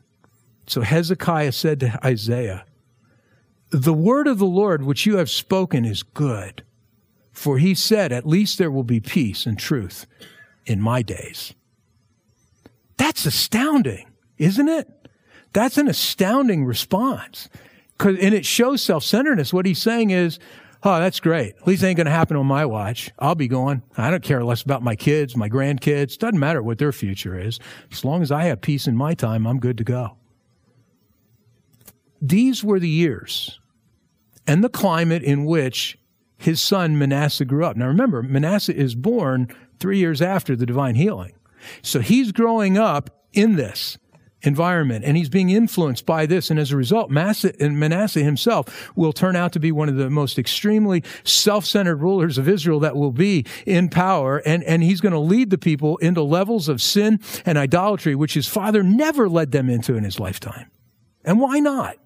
So 0.67 0.83
Hezekiah 0.83 1.53
said 1.53 1.81
to 1.81 1.99
Isaiah, 2.05 2.65
The 3.71 3.95
word 3.95 4.27
of 4.27 4.39
the 4.39 4.47
Lord 4.47 4.83
which 4.83 5.07
you 5.07 5.17
have 5.17 5.31
spoken 5.31 5.85
is 5.85 6.03
good. 6.03 6.63
For 7.33 7.59
he 7.59 7.75
said, 7.75 8.13
At 8.13 8.27
least 8.27 8.59
there 8.59 8.71
will 8.71 8.85
be 8.85 9.01
peace 9.01 9.47
and 9.47 9.59
truth 9.59 10.07
in 10.67 10.81
my 10.81 11.03
days. 11.03 11.55
That's 12.97 13.27
astounding, 13.27 14.07
isn't 14.39 14.69
it? 14.69 15.04
That's 15.55 15.79
an 15.79 15.89
astounding 15.89 16.67
response. 16.67 17.49
Cause, 17.97 18.19
And 18.21 18.35
it 18.35 18.45
shows 18.45 18.83
self 18.83 19.05
centeredness. 19.05 19.53
What 19.53 19.65
he's 19.65 19.81
saying 19.81 20.11
is, 20.11 20.39
Oh, 20.87 21.01
that's 21.01 21.19
great. 21.19 21.55
At 21.57 21.67
least 21.67 21.83
it 21.83 21.87
ain't 21.87 21.97
going 21.97 22.05
to 22.05 22.13
happen 22.13 22.37
on 22.37 22.45
my 22.45 22.67
watch. 22.67 23.11
I'll 23.19 23.35
be 23.35 23.49
going. 23.49 23.83
I 23.97 24.11
don't 24.11 24.23
care 24.23 24.45
less 24.45 24.61
about 24.61 24.83
my 24.83 24.95
kids, 24.95 25.35
my 25.35 25.49
grandkids. 25.49 26.19
Doesn't 26.19 26.39
matter 26.39 26.63
what 26.63 26.77
their 26.77 26.93
future 26.93 27.39
is. 27.39 27.59
As 27.91 28.05
long 28.05 28.21
as 28.21 28.31
I 28.31 28.45
have 28.45 28.61
peace 28.61 28.87
in 28.87 28.95
my 28.95 29.15
time, 29.15 29.47
I'm 29.47 29.61
good 29.61 29.79
to 29.79 29.85
go. 29.85 30.19
These 32.21 32.63
were 32.63 32.79
the 32.79 32.89
years 32.89 33.59
and 34.47 34.63
the 34.63 34.69
climate 34.69 35.23
in 35.23 35.47
which 35.47 35.99
his 36.37 36.63
son 36.63 36.99
Manasseh 36.99 37.47
grew 37.47 37.65
up. 37.65 37.79
Now 37.79 37.87
remember, 37.87 38.23
Manasseh 38.23 38.77
is 38.77 38.95
born 38.95 39.49
three 39.81 39.99
years 39.99 40.21
after 40.21 40.55
the 40.55 40.67
divine 40.67 40.97
healing. 40.97 41.33
So 41.81 42.01
he's 42.01 42.31
growing 42.31 42.77
up 42.77 43.25
in 43.33 43.57
this 43.57 43.97
environment 44.45 45.05
and 45.05 45.17
he's 45.17 45.29
being 45.29 45.51
influenced 45.51 46.07
by 46.07 46.27
this. 46.27 46.51
And 46.51 46.59
as 46.59 46.71
a 46.71 46.77
result, 46.77 47.11
Manasseh, 47.11 48.23
himself 48.23 48.97
will 48.97 49.13
turn 49.13 49.37
out 49.37 49.53
to 49.53 49.61
be 49.61 49.73
one 49.73 49.89
of 49.89 49.97
the 49.97 50.11
most 50.11 50.39
extremely 50.39 51.03
self-centered 51.25 51.97
rulers 51.97 52.39
of 52.39 52.49
Israel 52.49 52.81
that 52.81 52.97
will 52.97 53.13
be 53.13 53.45
in 53.67 53.89
power. 53.89 54.39
And, 54.39 54.63
and 54.65 54.83
he's 54.83 55.01
going 55.01 55.13
to 55.13 55.19
lead 55.19 55.51
the 55.51 55.59
people 55.59 55.97
into 55.99 56.23
levels 56.23 56.69
of 56.69 56.81
sin 56.83 57.21
and 57.45 57.59
idolatry, 57.59 58.15
which 58.15 58.35
his 58.35 58.47
father 58.47 58.83
never 58.83 59.29
led 59.29 59.53
them 59.53 59.69
into 59.69 59.97
in 59.97 60.05
his 60.05 60.21
lifetime. 60.21 60.71
And 61.25 61.41
why 61.41 61.59
not? 61.59 61.97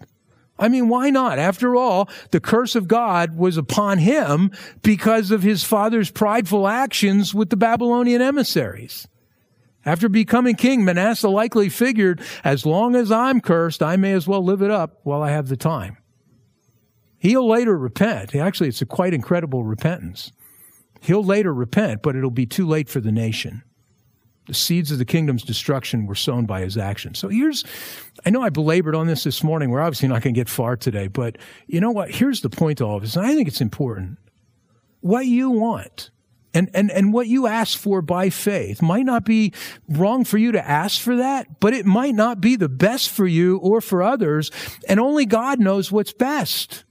I 0.60 0.68
mean, 0.68 0.88
why 0.88 1.10
not? 1.10 1.38
After 1.38 1.76
all, 1.76 2.08
the 2.32 2.40
curse 2.40 2.74
of 2.74 2.88
God 2.88 3.36
was 3.36 3.56
upon 3.56 3.98
him 3.98 4.50
because 4.82 5.30
of 5.30 5.42
his 5.42 5.62
father's 5.62 6.10
prideful 6.10 6.66
actions 6.66 7.32
with 7.32 7.50
the 7.50 7.56
Babylonian 7.56 8.20
emissaries. 8.22 9.06
After 9.88 10.10
becoming 10.10 10.54
king, 10.54 10.84
Manasseh 10.84 11.30
likely 11.30 11.70
figured, 11.70 12.20
as 12.44 12.66
long 12.66 12.94
as 12.94 13.10
I'm 13.10 13.40
cursed, 13.40 13.82
I 13.82 13.96
may 13.96 14.12
as 14.12 14.28
well 14.28 14.44
live 14.44 14.60
it 14.60 14.70
up 14.70 15.00
while 15.02 15.22
I 15.22 15.30
have 15.30 15.48
the 15.48 15.56
time. 15.56 15.96
He'll 17.18 17.48
later 17.48 17.74
repent. 17.74 18.34
Actually, 18.34 18.68
it's 18.68 18.82
a 18.82 18.86
quite 18.86 19.14
incredible 19.14 19.64
repentance. 19.64 20.30
He'll 21.00 21.24
later 21.24 21.54
repent, 21.54 22.02
but 22.02 22.16
it'll 22.16 22.30
be 22.30 22.44
too 22.44 22.66
late 22.66 22.90
for 22.90 23.00
the 23.00 23.10
nation. 23.10 23.62
The 24.46 24.52
seeds 24.52 24.90
of 24.92 24.98
the 24.98 25.06
kingdom's 25.06 25.42
destruction 25.42 26.04
were 26.04 26.14
sown 26.14 26.44
by 26.44 26.60
his 26.60 26.76
actions. 26.76 27.18
So 27.18 27.28
here's, 27.28 27.64
I 28.26 28.30
know 28.30 28.42
I 28.42 28.50
belabored 28.50 28.94
on 28.94 29.06
this 29.06 29.24
this 29.24 29.42
morning. 29.42 29.70
We're 29.70 29.80
obviously 29.80 30.08
not 30.08 30.20
going 30.20 30.34
to 30.34 30.38
get 30.38 30.50
far 30.50 30.76
today, 30.76 31.06
but 31.06 31.38
you 31.66 31.80
know 31.80 31.92
what? 31.92 32.10
Here's 32.10 32.42
the 32.42 32.50
point 32.50 32.76
to 32.78 32.84
all 32.84 32.96
of 32.96 33.02
this. 33.04 33.16
And 33.16 33.24
I 33.24 33.34
think 33.34 33.48
it's 33.48 33.62
important. 33.62 34.18
What 35.00 35.24
you 35.24 35.48
want 35.48 36.10
and, 36.54 36.70
and, 36.72 36.90
and 36.90 37.12
what 37.12 37.26
you 37.26 37.46
ask 37.46 37.78
for 37.78 38.00
by 38.00 38.30
faith 38.30 38.80
might 38.80 39.04
not 39.04 39.24
be 39.24 39.52
wrong 39.88 40.24
for 40.24 40.38
you 40.38 40.52
to 40.52 40.68
ask 40.68 41.00
for 41.00 41.16
that, 41.16 41.60
but 41.60 41.74
it 41.74 41.84
might 41.84 42.14
not 42.14 42.40
be 42.40 42.56
the 42.56 42.68
best 42.68 43.10
for 43.10 43.26
you 43.26 43.58
or 43.58 43.80
for 43.80 44.02
others. 44.02 44.50
And 44.88 44.98
only 44.98 45.26
God 45.26 45.60
knows 45.60 45.92
what's 45.92 46.12
best. 46.12 46.84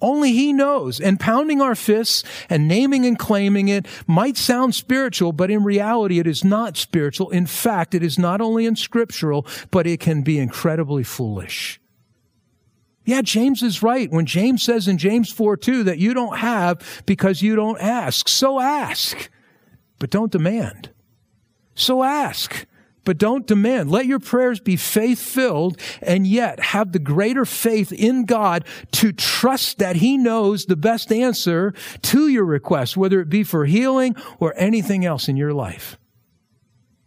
Only 0.00 0.32
He 0.32 0.52
knows. 0.52 1.00
And 1.00 1.18
pounding 1.18 1.60
our 1.60 1.74
fists 1.74 2.22
and 2.48 2.68
naming 2.68 3.06
and 3.06 3.18
claiming 3.18 3.68
it 3.68 3.86
might 4.06 4.36
sound 4.36 4.74
spiritual, 4.74 5.32
but 5.32 5.50
in 5.50 5.64
reality, 5.64 6.18
it 6.18 6.26
is 6.26 6.44
not 6.44 6.76
spiritual. 6.76 7.30
In 7.30 7.46
fact, 7.46 7.94
it 7.94 8.02
is 8.02 8.18
not 8.18 8.40
only 8.40 8.66
unscriptural, 8.66 9.46
but 9.70 9.86
it 9.86 10.00
can 10.00 10.22
be 10.22 10.38
incredibly 10.38 11.02
foolish. 11.02 11.80
Yeah, 13.08 13.22
James 13.22 13.62
is 13.62 13.82
right 13.82 14.10
when 14.12 14.26
James 14.26 14.62
says 14.62 14.86
in 14.86 14.98
James 14.98 15.32
4 15.32 15.56
2 15.56 15.84
that 15.84 15.96
you 15.96 16.12
don't 16.12 16.36
have 16.36 17.02
because 17.06 17.40
you 17.40 17.56
don't 17.56 17.80
ask. 17.80 18.28
So 18.28 18.60
ask, 18.60 19.30
but 19.98 20.10
don't 20.10 20.30
demand. 20.30 20.90
So 21.74 22.02
ask, 22.02 22.66
but 23.04 23.16
don't 23.16 23.46
demand. 23.46 23.90
Let 23.90 24.04
your 24.04 24.18
prayers 24.18 24.60
be 24.60 24.76
faith 24.76 25.20
filled 25.20 25.80
and 26.02 26.26
yet 26.26 26.60
have 26.60 26.92
the 26.92 26.98
greater 26.98 27.46
faith 27.46 27.92
in 27.92 28.26
God 28.26 28.66
to 28.92 29.12
trust 29.12 29.78
that 29.78 29.96
He 29.96 30.18
knows 30.18 30.66
the 30.66 30.76
best 30.76 31.10
answer 31.10 31.72
to 32.02 32.28
your 32.28 32.44
request, 32.44 32.94
whether 32.94 33.22
it 33.22 33.30
be 33.30 33.42
for 33.42 33.64
healing 33.64 34.16
or 34.38 34.52
anything 34.58 35.06
else 35.06 35.28
in 35.28 35.38
your 35.38 35.54
life. 35.54 35.96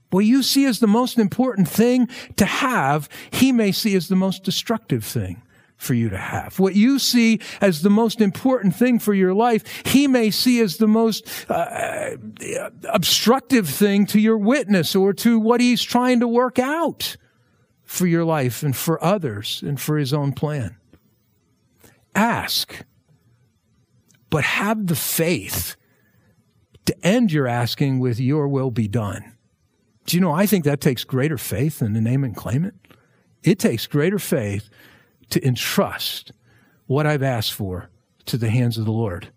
What 0.09 0.25
you 0.25 0.41
see 0.41 0.65
as 0.65 0.79
the 0.79 0.87
most 0.87 1.19
important 1.19 1.69
thing 1.69 2.09
to 2.37 2.45
have, 2.45 3.07
He 3.29 3.51
may 3.51 3.71
see 3.71 3.95
as 3.95 4.07
the 4.07 4.15
most 4.15 4.43
destructive 4.43 5.05
thing 5.05 5.43
for 5.81 5.95
you 5.95 6.09
to 6.09 6.17
have. 6.17 6.59
What 6.59 6.75
you 6.75 6.99
see 6.99 7.39
as 7.59 7.81
the 7.81 7.89
most 7.89 8.21
important 8.21 8.75
thing 8.75 8.99
for 8.99 9.15
your 9.15 9.33
life, 9.33 9.63
he 9.83 10.07
may 10.07 10.29
see 10.29 10.61
as 10.61 10.77
the 10.77 10.87
most 10.87 11.27
uh, 11.49 12.17
obstructive 12.87 13.67
thing 13.67 14.05
to 14.07 14.19
your 14.19 14.37
witness 14.37 14.95
or 14.95 15.11
to 15.13 15.39
what 15.39 15.59
he's 15.59 15.81
trying 15.81 16.19
to 16.19 16.27
work 16.27 16.59
out 16.59 17.17
for 17.83 18.05
your 18.05 18.23
life 18.23 18.61
and 18.61 18.75
for 18.75 19.03
others 19.03 19.63
and 19.65 19.81
for 19.81 19.97
his 19.97 20.13
own 20.13 20.33
plan. 20.33 20.77
Ask, 22.13 22.85
but 24.29 24.43
have 24.43 24.85
the 24.85 24.95
faith 24.95 25.75
to 26.85 27.05
end 27.05 27.31
your 27.31 27.47
asking 27.47 27.99
with 27.99 28.19
your 28.19 28.47
will 28.47 28.69
be 28.69 28.87
done. 28.87 29.35
Do 30.05 30.15
you 30.15 30.21
know, 30.21 30.31
I 30.31 30.45
think 30.45 30.63
that 30.65 30.79
takes 30.79 31.03
greater 31.03 31.39
faith 31.39 31.79
than 31.79 31.95
to 31.95 32.01
name 32.01 32.23
and 32.23 32.35
claim 32.35 32.65
it. 32.65 32.75
It 33.43 33.57
takes 33.57 33.87
greater 33.87 34.19
faith 34.19 34.69
to 35.31 35.45
entrust 35.45 36.31
what 36.87 37.07
I've 37.07 37.23
asked 37.23 37.53
for 37.53 37.89
to 38.25 38.37
the 38.37 38.49
hands 38.49 38.77
of 38.77 38.85
the 38.85 38.91
Lord 38.91 39.29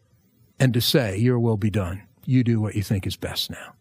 and 0.59 0.75
to 0.75 0.81
say, 0.81 1.17
Your 1.17 1.39
will 1.39 1.57
be 1.57 1.71
done. 1.71 2.03
You 2.27 2.45
do 2.45 2.61
what 2.61 2.75
you 2.75 2.83
think 2.83 3.07
is 3.07 3.17
best 3.17 3.51
now. 3.51 3.75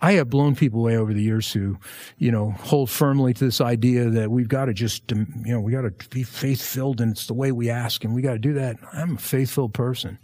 I 0.00 0.12
have 0.12 0.30
blown 0.30 0.54
people 0.54 0.80
away 0.80 0.96
over 0.96 1.12
the 1.12 1.22
years 1.22 1.52
who, 1.52 1.78
you 2.18 2.30
know, 2.30 2.50
hold 2.50 2.90
firmly 2.90 3.34
to 3.34 3.44
this 3.44 3.60
idea 3.60 4.08
that 4.10 4.30
we've 4.30 4.48
got 4.48 4.66
to 4.66 4.74
just, 4.74 5.10
you 5.10 5.26
know, 5.44 5.60
we 5.60 5.72
got 5.72 5.82
to 5.82 6.08
be 6.08 6.22
faith 6.22 6.62
filled 6.62 7.00
and 7.00 7.12
it's 7.12 7.26
the 7.26 7.34
way 7.34 7.52
we 7.52 7.70
ask 7.70 8.04
and 8.04 8.14
we 8.14 8.22
got 8.22 8.32
to 8.32 8.38
do 8.38 8.54
that. 8.54 8.76
I'm 8.92 9.16
a 9.16 9.18
faith 9.18 9.50
filled 9.50 9.74
person. 9.74 10.18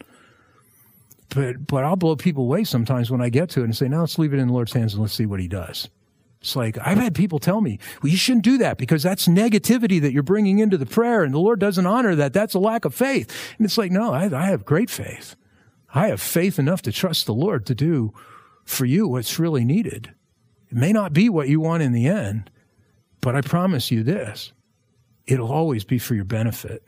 But, 1.31 1.67
but 1.67 1.85
I'll 1.85 1.97
blow 1.97 2.17
people 2.17 2.45
away 2.45 2.65
sometimes 2.65 3.11
when 3.11 3.23
I 3.23 3.31
get 3.31 3.49
to 3.51 3.61
it 3.61 3.65
and 3.65 3.77
say, 3.77 3.89
now 3.89 4.01
let's 4.01 4.19
leave 4.19 4.35
it 4.35 4.39
in 4.39 4.49
the 4.49 4.53
Lord's 4.53 4.73
hands 4.75 4.93
and 4.93 5.03
let's 5.03 5.15
see 5.15 5.27
what 5.27 5.41
he 5.41 5.49
does. 5.49 5.89
It's 6.43 6.57
like, 6.57 6.77
I've 6.85 6.99
had 6.99 7.15
people 7.15 7.39
tell 7.39 7.61
me, 7.61 7.79
well, 8.03 8.11
you 8.11 8.17
shouldn't 8.17 8.45
do 8.45 8.59
that 8.59 8.77
because 8.77 9.01
that's 9.01 9.29
negativity 9.29 10.01
that 10.01 10.13
you're 10.13 10.25
bringing 10.25 10.59
into 10.59 10.77
the 10.77 10.87
prayer 10.87 11.23
and 11.23 11.33
the 11.33 11.39
Lord 11.39 11.61
doesn't 11.61 11.87
honor 11.87 12.17
that. 12.17 12.33
That's 12.33 12.55
a 12.55 12.59
lack 12.59 12.85
of 12.85 12.93
faith. 12.93 13.33
And 13.57 13.65
it's 13.65 13.79
like, 13.79 13.93
no, 13.93 14.13
I, 14.13 14.25
I 14.25 14.47
have 14.47 14.65
great 14.65 14.91
faith. 14.91 15.37
I 15.95 16.09
have 16.09 16.21
faith 16.21 16.59
enough 16.59 16.83
to 16.83 16.93
trust 16.93 17.27
the 17.27 17.35
Lord 17.35 17.65
to 17.67 17.77
do 17.77 18.13
for 18.65 18.85
you 18.85 19.07
what's 19.07 19.39
really 19.39 19.65
needed. 19.65 20.13
It 20.69 20.77
may 20.77 20.93
not 20.93 21.13
be 21.13 21.29
what 21.29 21.49
you 21.49 21.61
want 21.61 21.85
in 21.85 21.93
the 21.93 22.09
end, 22.09 22.51
but 23.21 23.37
I 23.37 23.41
promise 23.41 23.93
you 23.93 24.03
this. 24.03 24.53
It'll 25.27 25.53
always 25.53 25.85
be 25.85 25.99
for 26.01 26.17
your 26.17 26.25
benefit. 26.25 26.83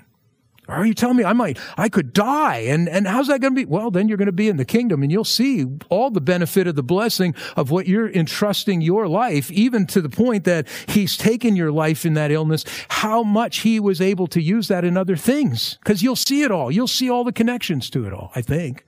Are 0.66 0.86
you 0.86 0.94
telling 0.94 1.16
me 1.18 1.24
I 1.24 1.34
might, 1.34 1.58
I 1.76 1.88
could 1.88 2.12
die? 2.12 2.58
And, 2.58 2.88
and 2.88 3.06
how's 3.06 3.26
that 3.26 3.40
going 3.40 3.54
to 3.54 3.60
be? 3.60 3.66
Well, 3.66 3.90
then 3.90 4.08
you're 4.08 4.16
going 4.16 4.26
to 4.26 4.32
be 4.32 4.48
in 4.48 4.56
the 4.56 4.64
kingdom 4.64 5.02
and 5.02 5.12
you'll 5.12 5.24
see 5.24 5.66
all 5.90 6.10
the 6.10 6.22
benefit 6.22 6.66
of 6.66 6.74
the 6.74 6.82
blessing 6.82 7.34
of 7.56 7.70
what 7.70 7.86
you're 7.86 8.10
entrusting 8.10 8.80
your 8.80 9.06
life, 9.06 9.50
even 9.50 9.86
to 9.88 10.00
the 10.00 10.08
point 10.08 10.44
that 10.44 10.66
he's 10.86 11.16
taken 11.16 11.54
your 11.54 11.70
life 11.70 12.06
in 12.06 12.14
that 12.14 12.30
illness, 12.30 12.64
how 12.88 13.22
much 13.22 13.58
he 13.58 13.78
was 13.78 14.00
able 14.00 14.26
to 14.28 14.40
use 14.40 14.68
that 14.68 14.84
in 14.84 14.96
other 14.96 15.16
things. 15.16 15.78
Cause 15.84 16.02
you'll 16.02 16.16
see 16.16 16.42
it 16.42 16.50
all. 16.50 16.70
You'll 16.70 16.88
see 16.88 17.10
all 17.10 17.24
the 17.24 17.32
connections 17.32 17.90
to 17.90 18.06
it 18.06 18.12
all, 18.14 18.32
I 18.34 18.40
think. 18.40 18.86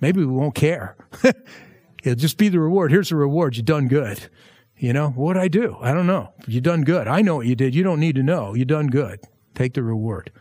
Maybe 0.00 0.20
we 0.20 0.26
won't 0.26 0.54
care. 0.54 0.96
It'll 2.02 2.16
just 2.16 2.38
be 2.38 2.48
the 2.48 2.60
reward. 2.60 2.90
Here's 2.90 3.10
the 3.10 3.16
reward. 3.16 3.56
You've 3.56 3.66
done 3.66 3.88
good. 3.88 4.28
You 4.76 4.92
know, 4.92 5.10
what'd 5.10 5.40
I 5.40 5.48
do? 5.48 5.76
I 5.80 5.92
don't 5.92 6.06
know. 6.06 6.32
You 6.46 6.60
done 6.60 6.82
good. 6.82 7.08
I 7.08 7.22
know 7.22 7.36
what 7.36 7.46
you 7.46 7.54
did. 7.54 7.74
You 7.74 7.82
don't 7.82 8.00
need 8.00 8.16
to 8.16 8.22
know. 8.22 8.54
You 8.54 8.64
done 8.64 8.88
good. 8.88 9.20
Take 9.54 9.74
the 9.74 9.82
reward. 9.82 10.32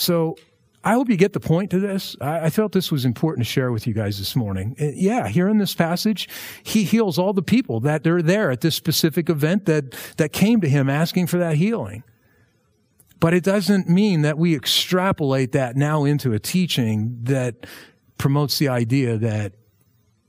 So 0.00 0.36
I 0.82 0.94
hope 0.94 1.10
you 1.10 1.16
get 1.16 1.34
the 1.34 1.40
point 1.40 1.70
to 1.72 1.78
this. 1.78 2.16
I, 2.22 2.48
felt 2.48 2.72
this 2.72 2.90
was 2.90 3.04
important 3.04 3.46
to 3.46 3.52
share 3.52 3.70
with 3.70 3.86
you 3.86 3.92
guys 3.92 4.18
this 4.18 4.34
morning. 4.34 4.74
Uh, 4.80 4.86
yeah, 4.94 5.28
here 5.28 5.46
in 5.46 5.58
this 5.58 5.74
passage, 5.74 6.26
he 6.62 6.84
heals 6.84 7.18
all 7.18 7.34
the 7.34 7.42
people 7.42 7.80
that 7.80 8.06
are 8.06 8.22
there 8.22 8.50
at 8.50 8.62
this 8.62 8.74
specific 8.74 9.28
event 9.28 9.66
that, 9.66 9.92
that 10.16 10.32
came 10.32 10.62
to 10.62 10.68
him 10.68 10.88
asking 10.88 11.26
for 11.26 11.36
that 11.36 11.56
healing. 11.56 12.02
But 13.18 13.34
it 13.34 13.44
doesn't 13.44 13.90
mean 13.90 14.22
that 14.22 14.38
we 14.38 14.56
extrapolate 14.56 15.52
that 15.52 15.76
now 15.76 16.04
into 16.04 16.32
a 16.32 16.38
teaching 16.38 17.18
that 17.24 17.66
promotes 18.16 18.58
the 18.58 18.68
idea 18.68 19.18
that 19.18 19.52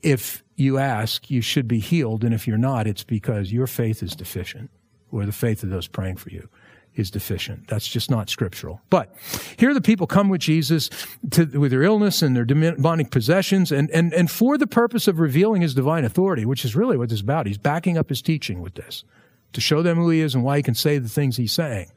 if 0.02 0.44
you 0.56 0.76
ask, 0.76 1.30
you 1.30 1.40
should 1.40 1.66
be 1.66 1.78
healed. 1.78 2.24
And 2.24 2.34
if 2.34 2.46
you're 2.46 2.58
not, 2.58 2.86
it's 2.86 3.04
because 3.04 3.50
your 3.50 3.66
faith 3.66 4.02
is 4.02 4.14
deficient 4.14 4.70
or 5.10 5.24
the 5.24 5.32
faith 5.32 5.62
of 5.62 5.70
those 5.70 5.88
praying 5.88 6.16
for 6.16 6.28
you 6.28 6.50
is 6.94 7.10
deficient. 7.10 7.68
That's 7.68 7.88
just 7.88 8.10
not 8.10 8.28
scriptural. 8.28 8.80
But 8.90 9.14
here 9.56 9.72
the 9.74 9.80
people 9.80 10.06
come 10.06 10.28
with 10.28 10.40
Jesus 10.40 10.90
to, 11.30 11.46
with 11.46 11.70
their 11.70 11.82
illness 11.82 12.22
and 12.22 12.36
their 12.36 12.44
demonic 12.44 13.10
possessions 13.10 13.72
and, 13.72 13.90
and, 13.90 14.12
and 14.12 14.30
for 14.30 14.58
the 14.58 14.66
purpose 14.66 15.08
of 15.08 15.18
revealing 15.18 15.62
his 15.62 15.74
divine 15.74 16.04
authority, 16.04 16.44
which 16.44 16.64
is 16.64 16.76
really 16.76 16.96
what 16.96 17.08
this 17.08 17.18
is 17.18 17.22
about. 17.22 17.46
He's 17.46 17.58
backing 17.58 17.96
up 17.96 18.08
his 18.08 18.22
teaching 18.22 18.60
with 18.60 18.74
this 18.74 19.04
to 19.52 19.60
show 19.60 19.82
them 19.82 19.96
who 19.96 20.10
he 20.10 20.20
is 20.20 20.34
and 20.34 20.44
why 20.44 20.58
he 20.58 20.62
can 20.62 20.74
say 20.74 20.98
the 20.98 21.08
things 21.08 21.36
he's 21.36 21.52
saying. 21.52 21.90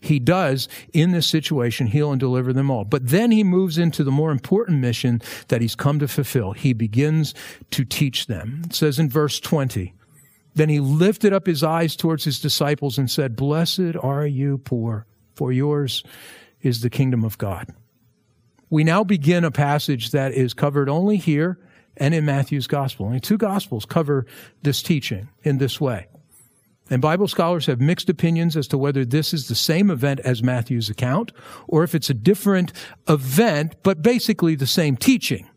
He 0.00 0.18
does, 0.18 0.68
in 0.92 1.10
this 1.10 1.26
situation, 1.26 1.88
heal 1.88 2.12
and 2.12 2.20
deliver 2.20 2.52
them 2.52 2.70
all. 2.70 2.84
But 2.84 3.08
then 3.08 3.30
he 3.30 3.42
moves 3.42 3.78
into 3.78 4.04
the 4.04 4.12
more 4.12 4.30
important 4.30 4.78
mission 4.78 5.20
that 5.48 5.60
he's 5.60 5.74
come 5.74 5.98
to 5.98 6.08
fulfill. 6.08 6.52
He 6.52 6.72
begins 6.72 7.34
to 7.72 7.84
teach 7.84 8.26
them. 8.26 8.62
It 8.66 8.74
says 8.74 8.98
in 8.98 9.08
verse 9.08 9.40
20, 9.40 9.92
then 10.54 10.68
he 10.68 10.80
lifted 10.80 11.32
up 11.32 11.46
his 11.46 11.62
eyes 11.62 11.96
towards 11.96 12.24
his 12.24 12.38
disciples 12.38 12.98
and 12.98 13.10
said, 13.10 13.36
Blessed 13.36 13.96
are 14.00 14.26
you 14.26 14.58
poor, 14.58 15.06
for 15.34 15.52
yours 15.52 16.04
is 16.60 16.80
the 16.80 16.90
kingdom 16.90 17.24
of 17.24 17.38
God. 17.38 17.68
We 18.70 18.84
now 18.84 19.04
begin 19.04 19.44
a 19.44 19.50
passage 19.50 20.10
that 20.10 20.32
is 20.32 20.54
covered 20.54 20.88
only 20.88 21.16
here 21.16 21.58
and 21.96 22.14
in 22.14 22.24
Matthew's 22.24 22.66
gospel. 22.66 23.06
Only 23.06 23.20
two 23.20 23.36
gospels 23.36 23.84
cover 23.84 24.26
this 24.62 24.82
teaching 24.82 25.28
in 25.42 25.58
this 25.58 25.80
way. 25.80 26.08
And 26.90 27.00
Bible 27.00 27.28
scholars 27.28 27.66
have 27.66 27.80
mixed 27.80 28.10
opinions 28.10 28.56
as 28.56 28.68
to 28.68 28.78
whether 28.78 29.04
this 29.04 29.32
is 29.32 29.48
the 29.48 29.54
same 29.54 29.90
event 29.90 30.20
as 30.20 30.42
Matthew's 30.42 30.90
account 30.90 31.32
or 31.66 31.84
if 31.84 31.94
it's 31.94 32.10
a 32.10 32.14
different 32.14 32.72
event, 33.08 33.76
but 33.82 34.02
basically 34.02 34.54
the 34.54 34.66
same 34.66 34.96
teaching. 34.96 35.48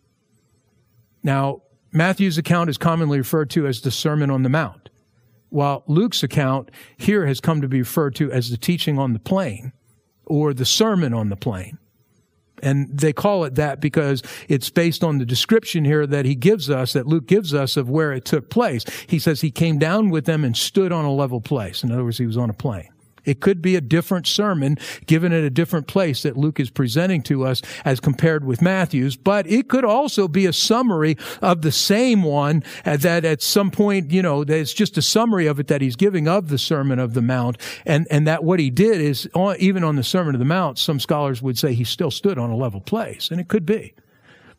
Now, 1.23 1.63
Matthew's 1.91 2.37
account 2.37 2.69
is 2.69 2.77
commonly 2.77 3.17
referred 3.17 3.49
to 3.51 3.67
as 3.67 3.81
the 3.81 3.91
Sermon 3.91 4.29
on 4.29 4.43
the 4.43 4.49
Mount, 4.49 4.84
while 5.49 5.83
Luke's 5.87 6.23
account 6.23 6.71
here 6.97 7.25
has 7.25 7.39
come 7.39 7.61
to 7.61 7.67
be 7.67 7.79
referred 7.79 8.15
to 8.15 8.31
as 8.31 8.49
the 8.49 8.57
teaching 8.57 8.99
on 8.99 9.13
the 9.13 9.19
plain 9.19 9.71
or 10.25 10.53
the 10.53 10.65
Sermon 10.65 11.13
on 11.13 11.29
the 11.29 11.35
Plain. 11.35 11.77
And 12.63 12.97
they 12.97 13.13
call 13.13 13.43
it 13.43 13.55
that 13.55 13.79
because 13.79 14.23
it's 14.47 14.69
based 14.69 15.03
on 15.03 15.17
the 15.17 15.25
description 15.25 15.85
here 15.85 16.07
that 16.07 16.25
he 16.25 16.35
gives 16.35 16.69
us, 16.69 16.93
that 16.93 17.05
Luke 17.05 17.27
gives 17.27 17.53
us 17.53 17.77
of 17.77 17.89
where 17.89 18.13
it 18.13 18.25
took 18.25 18.49
place. 18.49 18.85
He 19.07 19.19
says 19.19 19.41
he 19.41 19.51
came 19.51 19.77
down 19.77 20.09
with 20.09 20.25
them 20.25 20.43
and 20.43 20.55
stood 20.55 20.91
on 20.91 21.05
a 21.05 21.13
level 21.13 21.41
place. 21.41 21.83
In 21.83 21.91
other 21.91 22.03
words, 22.03 22.17
he 22.17 22.25
was 22.25 22.37
on 22.37 22.49
a 22.49 22.53
plain. 22.53 22.89
It 23.25 23.39
could 23.39 23.61
be 23.61 23.75
a 23.75 23.81
different 23.81 24.27
sermon 24.27 24.77
given 25.05 25.33
at 25.33 25.43
a 25.43 25.49
different 25.49 25.87
place 25.87 26.23
that 26.23 26.37
Luke 26.37 26.59
is 26.59 26.69
presenting 26.69 27.21
to 27.23 27.45
us 27.45 27.61
as 27.83 27.99
compared 27.99 28.45
with 28.45 28.61
Matthew's, 28.61 29.15
but 29.15 29.47
it 29.47 29.67
could 29.67 29.85
also 29.85 30.27
be 30.27 30.45
a 30.45 30.53
summary 30.53 31.17
of 31.41 31.61
the 31.61 31.71
same 31.71 32.23
one 32.23 32.63
that 32.83 33.25
at 33.25 33.41
some 33.41 33.71
point, 33.71 34.11
you 34.11 34.21
know, 34.21 34.41
it's 34.41 34.73
just 34.73 34.97
a 34.97 35.01
summary 35.01 35.47
of 35.47 35.59
it 35.59 35.67
that 35.67 35.81
he's 35.81 35.95
giving 35.95 36.27
of 36.27 36.49
the 36.49 36.57
Sermon 36.57 36.99
of 36.99 37.13
the 37.13 37.21
Mount. 37.21 37.57
And, 37.85 38.07
and 38.09 38.27
that 38.27 38.43
what 38.43 38.59
he 38.59 38.69
did 38.69 39.01
is, 39.01 39.29
even 39.59 39.83
on 39.83 39.95
the 39.95 40.03
Sermon 40.03 40.35
of 40.35 40.39
the 40.39 40.45
Mount, 40.45 40.77
some 40.77 40.99
scholars 40.99 41.41
would 41.41 41.57
say 41.57 41.73
he 41.73 41.83
still 41.83 42.11
stood 42.11 42.37
on 42.37 42.49
a 42.49 42.55
level 42.55 42.81
place. 42.81 43.29
And 43.31 43.39
it 43.39 43.47
could 43.47 43.65
be. 43.65 43.93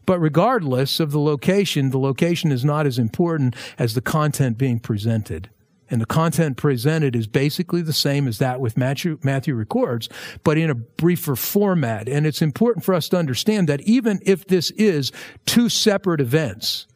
But 0.07 0.21
regardless 0.21 1.01
of 1.01 1.11
the 1.11 1.19
location, 1.19 1.91
the 1.91 1.99
location 1.99 2.53
is 2.53 2.65
not 2.65 2.87
as 2.87 2.99
important 2.99 3.57
as 3.79 3.95
the 3.95 4.01
content 4.01 4.57
being 4.57 4.79
presented. 4.79 5.51
And 5.89 6.01
the 6.01 6.07
content 6.07 6.57
presented 6.57 7.15
is 7.15 7.27
basically 7.27 7.83
the 7.83 7.93
same 7.93 8.27
as 8.27 8.39
that 8.39 8.61
with 8.61 8.77
Matthew, 8.77 9.19
Matthew 9.23 9.55
records, 9.55 10.09
but 10.43 10.59
in 10.59 10.69
a 10.69 10.75
briefer 10.75 11.37
format. 11.37 12.09
And 12.09 12.27
it's 12.27 12.43
important 12.43 12.85
for 12.85 12.95
us 12.95 13.09
to 13.11 13.17
understand 13.17 13.69
that 13.69 13.83
even 13.83 14.21
if 14.23 14.47
this 14.47 14.71
is 14.73 15.13
two 15.45 15.69
separate 15.69 16.21
events, 16.21 16.87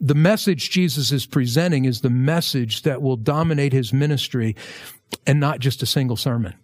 the 0.00 0.14
message 0.14 0.70
Jesus 0.70 1.12
is 1.12 1.24
presenting 1.24 1.84
is 1.84 2.00
the 2.00 2.10
message 2.10 2.82
that 2.82 3.00
will 3.00 3.16
dominate 3.16 3.72
his 3.72 3.92
ministry 3.92 4.56
and 5.26 5.38
not 5.38 5.60
just 5.60 5.82
a 5.82 5.86
single 5.86 6.16
sermon. 6.16 6.54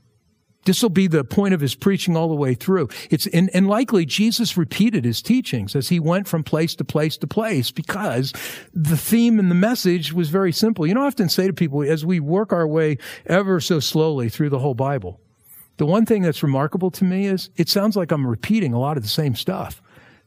This 0.65 0.83
will 0.83 0.91
be 0.91 1.07
the 1.07 1.25
point 1.25 1.55
of 1.55 1.61
his 1.61 1.75
preaching 1.75 2.17
all 2.17 2.29
the 2.29 2.35
way 2.35 2.55
through. 2.55 2.89
It's, 3.11 3.27
and, 3.29 3.51
and 3.55 3.67
likely 3.67 4.05
Jesus 4.05 4.57
repeated 4.57 5.05
his 5.05 5.23
teachings 5.23 5.75
as 5.75 5.89
he 5.89 5.99
went 5.99 6.29
from 6.29 6.45
place 6.45 6.75
to 6.77 6.85
place 6.85 7.17
to 7.19 7.27
place 7.27 7.71
because 7.71 8.33
the 8.75 8.97
theme 8.97 9.39
and 9.39 9.51
the 9.51 9.55
message 9.55 10.13
was 10.13 10.29
very 10.29 10.53
simple. 10.53 10.87
You 10.87 10.95
know, 10.95 11.05
I 11.05 11.07
often 11.07 11.31
say 11.31 11.47
to 11.47 11.53
people 11.53 11.83
as 11.83 12.05
we 12.05 12.21
work 12.21 12.53
our 12.53 12.67
way 12.67 12.99
ever 13.27 13.61
so 13.61 13.81
slowly 13.81 14.29
through 14.29 14.51
the 14.51 14.59
whole 14.59 14.75
Bible, 14.75 15.19
the 15.79 15.87
one 15.87 16.05
thing 16.05 16.23
that's 16.23 16.43
remarkable 16.43 16.91
to 16.91 17.05
me 17.05 17.25
is 17.25 17.49
it 17.57 17.71
sounds 17.71 17.97
like 17.97 18.13
I'm 18.13 18.27
repeating 18.27 18.75
a 18.75 18.79
lot 18.79 18.99
of 18.99 19.03
the 19.03 19.09
same 19.09 19.35
stuff. 19.35 19.81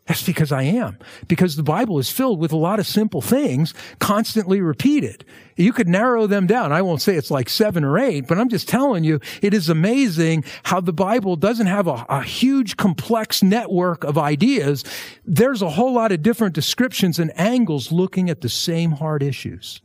That's 0.06 0.24
because 0.24 0.52
I 0.52 0.64
am. 0.64 0.98
Because 1.30 1.56
the 1.56 1.64
Bible 1.64 1.98
is 1.98 2.12
filled 2.12 2.40
with 2.40 2.52
a 2.52 2.58
lot 2.58 2.80
of 2.80 2.86
simple 2.86 3.22
things 3.22 3.74
constantly 4.00 4.60
repeated. 4.60 5.24
You 5.56 5.72
could 5.72 5.88
narrow 5.88 6.28
them 6.28 6.46
down. 6.46 6.74
I 6.74 6.82
won't 6.82 7.02
say 7.02 7.16
it's 7.16 7.32
like 7.32 7.48
seven 7.48 7.86
or 7.86 7.98
eight, 7.98 8.28
but 8.28 8.38
I'm 8.38 8.50
just 8.50 8.68
telling 8.68 9.06
you, 9.06 9.22
it 9.42 9.54
is 9.54 9.70
amazing 9.70 10.44
how 10.64 10.82
the 10.82 10.92
Bible 10.92 11.38
doesn't 11.38 11.68
have 11.68 11.88
a, 11.88 12.06
a 12.10 12.22
huge 12.22 12.76
complex 12.76 13.42
network 13.42 14.04
of 14.04 14.18
ideas. 14.18 14.84
There's 15.24 15.62
a 15.62 15.70
whole 15.70 15.94
lot 15.94 16.12
of 16.12 16.22
different 16.22 16.54
descriptions 16.54 17.18
and 17.18 17.32
angles 17.40 17.90
looking 17.90 18.30
at 18.30 18.42
the 18.42 18.50
same 18.50 18.92
hard 18.92 19.24
issues. 19.24 19.82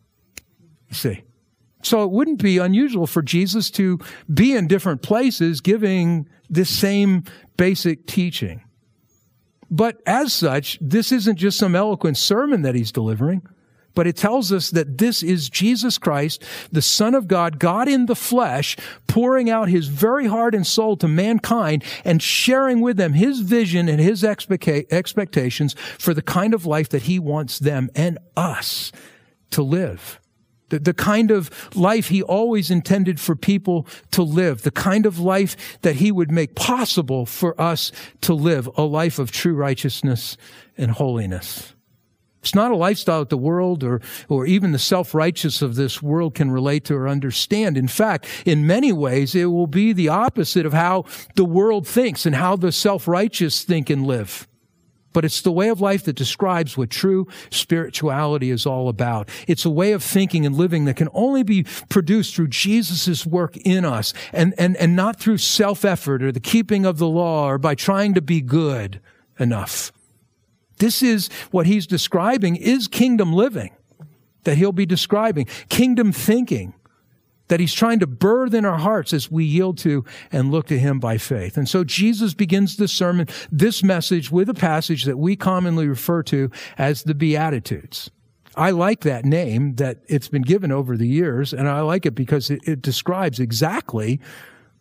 You 0.88 0.94
see. 0.94 1.22
So 1.82 2.02
it 2.02 2.10
wouldn't 2.10 2.42
be 2.42 2.58
unusual 2.58 3.06
for 3.06 3.22
Jesus 3.22 3.70
to 3.72 4.00
be 4.32 4.56
in 4.56 4.66
different 4.66 5.02
places 5.02 5.60
giving 5.60 6.28
this 6.50 6.76
same 6.76 7.22
basic 7.56 8.06
teaching. 8.06 8.64
But 9.70 10.00
as 10.06 10.32
such, 10.32 10.78
this 10.80 11.12
isn't 11.12 11.36
just 11.36 11.58
some 11.58 11.76
eloquent 11.76 12.16
sermon 12.16 12.62
that 12.62 12.74
he's 12.74 12.92
delivering, 12.92 13.42
but 13.94 14.06
it 14.06 14.16
tells 14.16 14.52
us 14.52 14.70
that 14.70 14.98
this 14.98 15.22
is 15.22 15.50
Jesus 15.50 15.98
Christ, 15.98 16.44
the 16.70 16.80
Son 16.80 17.14
of 17.14 17.26
God, 17.28 17.58
God 17.58 17.88
in 17.88 18.06
the 18.06 18.14
flesh, 18.14 18.76
pouring 19.08 19.50
out 19.50 19.68
his 19.68 19.88
very 19.88 20.26
heart 20.26 20.54
and 20.54 20.66
soul 20.66 20.96
to 20.98 21.08
mankind 21.08 21.82
and 22.04 22.22
sharing 22.22 22.80
with 22.80 22.96
them 22.96 23.12
his 23.12 23.40
vision 23.40 23.88
and 23.88 24.00
his 24.00 24.24
expectations 24.24 25.74
for 25.98 26.14
the 26.14 26.22
kind 26.22 26.54
of 26.54 26.64
life 26.64 26.88
that 26.90 27.02
he 27.02 27.18
wants 27.18 27.58
them 27.58 27.90
and 27.94 28.18
us 28.36 28.92
to 29.50 29.62
live. 29.62 30.20
The, 30.70 30.78
the 30.78 30.94
kind 30.94 31.30
of 31.30 31.50
life 31.76 32.08
he 32.08 32.22
always 32.22 32.70
intended 32.70 33.20
for 33.20 33.34
people 33.34 33.86
to 34.10 34.22
live, 34.22 34.62
the 34.62 34.70
kind 34.70 35.06
of 35.06 35.18
life 35.18 35.78
that 35.82 35.96
he 35.96 36.12
would 36.12 36.30
make 36.30 36.54
possible 36.54 37.26
for 37.26 37.58
us 37.60 37.92
to 38.22 38.34
live, 38.34 38.68
a 38.76 38.82
life 38.82 39.18
of 39.18 39.30
true 39.30 39.54
righteousness 39.54 40.36
and 40.76 40.90
holiness. 40.90 41.74
It's 42.40 42.54
not 42.54 42.70
a 42.70 42.76
lifestyle 42.76 43.20
that 43.20 43.28
the 43.30 43.36
world 43.36 43.84
or, 43.84 44.00
or 44.28 44.46
even 44.46 44.72
the 44.72 44.78
self-righteous 44.78 45.60
of 45.60 45.74
this 45.74 46.02
world 46.02 46.34
can 46.34 46.50
relate 46.50 46.84
to 46.86 46.94
or 46.94 47.08
understand. 47.08 47.76
In 47.76 47.88
fact, 47.88 48.26
in 48.46 48.66
many 48.66 48.92
ways, 48.92 49.34
it 49.34 49.46
will 49.46 49.66
be 49.66 49.92
the 49.92 50.08
opposite 50.08 50.64
of 50.64 50.72
how 50.72 51.04
the 51.34 51.44
world 51.44 51.86
thinks 51.86 52.24
and 52.24 52.34
how 52.34 52.56
the 52.56 52.72
self-righteous 52.72 53.64
think 53.64 53.90
and 53.90 54.06
live 54.06 54.47
but 55.18 55.24
it's 55.24 55.40
the 55.40 55.50
way 55.50 55.68
of 55.68 55.80
life 55.80 56.04
that 56.04 56.12
describes 56.12 56.78
what 56.78 56.90
true 56.90 57.26
spirituality 57.50 58.50
is 58.50 58.64
all 58.64 58.88
about. 58.88 59.28
It's 59.48 59.64
a 59.64 59.70
way 59.70 59.90
of 59.90 60.00
thinking 60.00 60.46
and 60.46 60.54
living 60.54 60.84
that 60.84 60.94
can 60.94 61.08
only 61.12 61.42
be 61.42 61.64
produced 61.88 62.36
through 62.36 62.46
Jesus' 62.46 63.26
work 63.26 63.56
in 63.56 63.84
us 63.84 64.14
and, 64.32 64.54
and, 64.58 64.76
and 64.76 64.94
not 64.94 65.18
through 65.18 65.38
self-effort 65.38 66.22
or 66.22 66.30
the 66.30 66.38
keeping 66.38 66.86
of 66.86 66.98
the 66.98 67.08
law 67.08 67.50
or 67.50 67.58
by 67.58 67.74
trying 67.74 68.14
to 68.14 68.22
be 68.22 68.40
good 68.40 69.00
enough. 69.40 69.90
This 70.76 71.02
is 71.02 71.30
what 71.50 71.66
he's 71.66 71.88
describing 71.88 72.54
is 72.54 72.86
kingdom 72.86 73.32
living 73.32 73.72
that 74.44 74.56
he'll 74.56 74.70
be 74.70 74.86
describing. 74.86 75.46
Kingdom 75.68 76.12
thinking 76.12 76.74
that 77.48 77.60
he's 77.60 77.74
trying 77.74 77.98
to 77.98 78.06
birth 78.06 78.54
in 78.54 78.64
our 78.64 78.78
hearts 78.78 79.12
as 79.12 79.30
we 79.30 79.44
yield 79.44 79.78
to 79.78 80.04
and 80.30 80.50
look 80.50 80.66
to 80.68 80.78
him 80.78 81.00
by 81.00 81.18
faith. 81.18 81.56
And 81.56 81.68
so 81.68 81.84
Jesus 81.84 82.34
begins 82.34 82.76
this 82.76 82.92
sermon, 82.92 83.26
this 83.50 83.82
message 83.82 84.30
with 84.30 84.48
a 84.48 84.54
passage 84.54 85.04
that 85.04 85.18
we 85.18 85.36
commonly 85.36 85.88
refer 85.88 86.22
to 86.24 86.50
as 86.76 87.02
the 87.02 87.14
Beatitudes. 87.14 88.10
I 88.56 88.70
like 88.70 89.00
that 89.00 89.24
name 89.24 89.76
that 89.76 89.98
it's 90.08 90.28
been 90.28 90.42
given 90.42 90.72
over 90.72 90.96
the 90.96 91.06
years, 91.06 91.52
and 91.52 91.68
I 91.68 91.80
like 91.82 92.06
it 92.06 92.14
because 92.14 92.50
it, 92.50 92.60
it 92.64 92.82
describes 92.82 93.38
exactly 93.38 94.20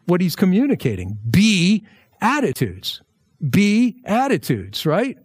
what 0.06 0.20
he's 0.20 0.36
communicating. 0.36 1.20
Be 1.30 1.86
attitudes. 2.20 3.02
Be 3.50 4.02
attitudes, 4.06 4.86
right? 4.86 5.18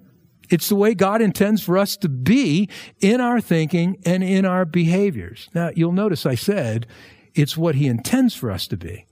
It's 0.51 0.69
the 0.69 0.77
way 0.77 0.95
God 0.95 1.23
intends 1.23 1.63
for 1.63 1.79
us 1.79 1.97
to 1.99 2.11
be 2.11 2.69
in 3.01 3.23
our 3.23 3.41
thinking 3.41 3.97
and 4.05 4.23
in 4.23 4.45
our 4.45 4.67
behaviors. 4.67 5.49
Now, 5.55 5.71
you'll 5.75 5.93
notice 5.93 6.27
I 6.27 6.35
said 6.35 6.87
it's 7.35 7.57
what 7.57 7.75
he 7.75 7.87
intends 7.87 8.35
for 8.35 8.51
us 8.51 8.67
to 8.69 8.77
be. 8.77 9.07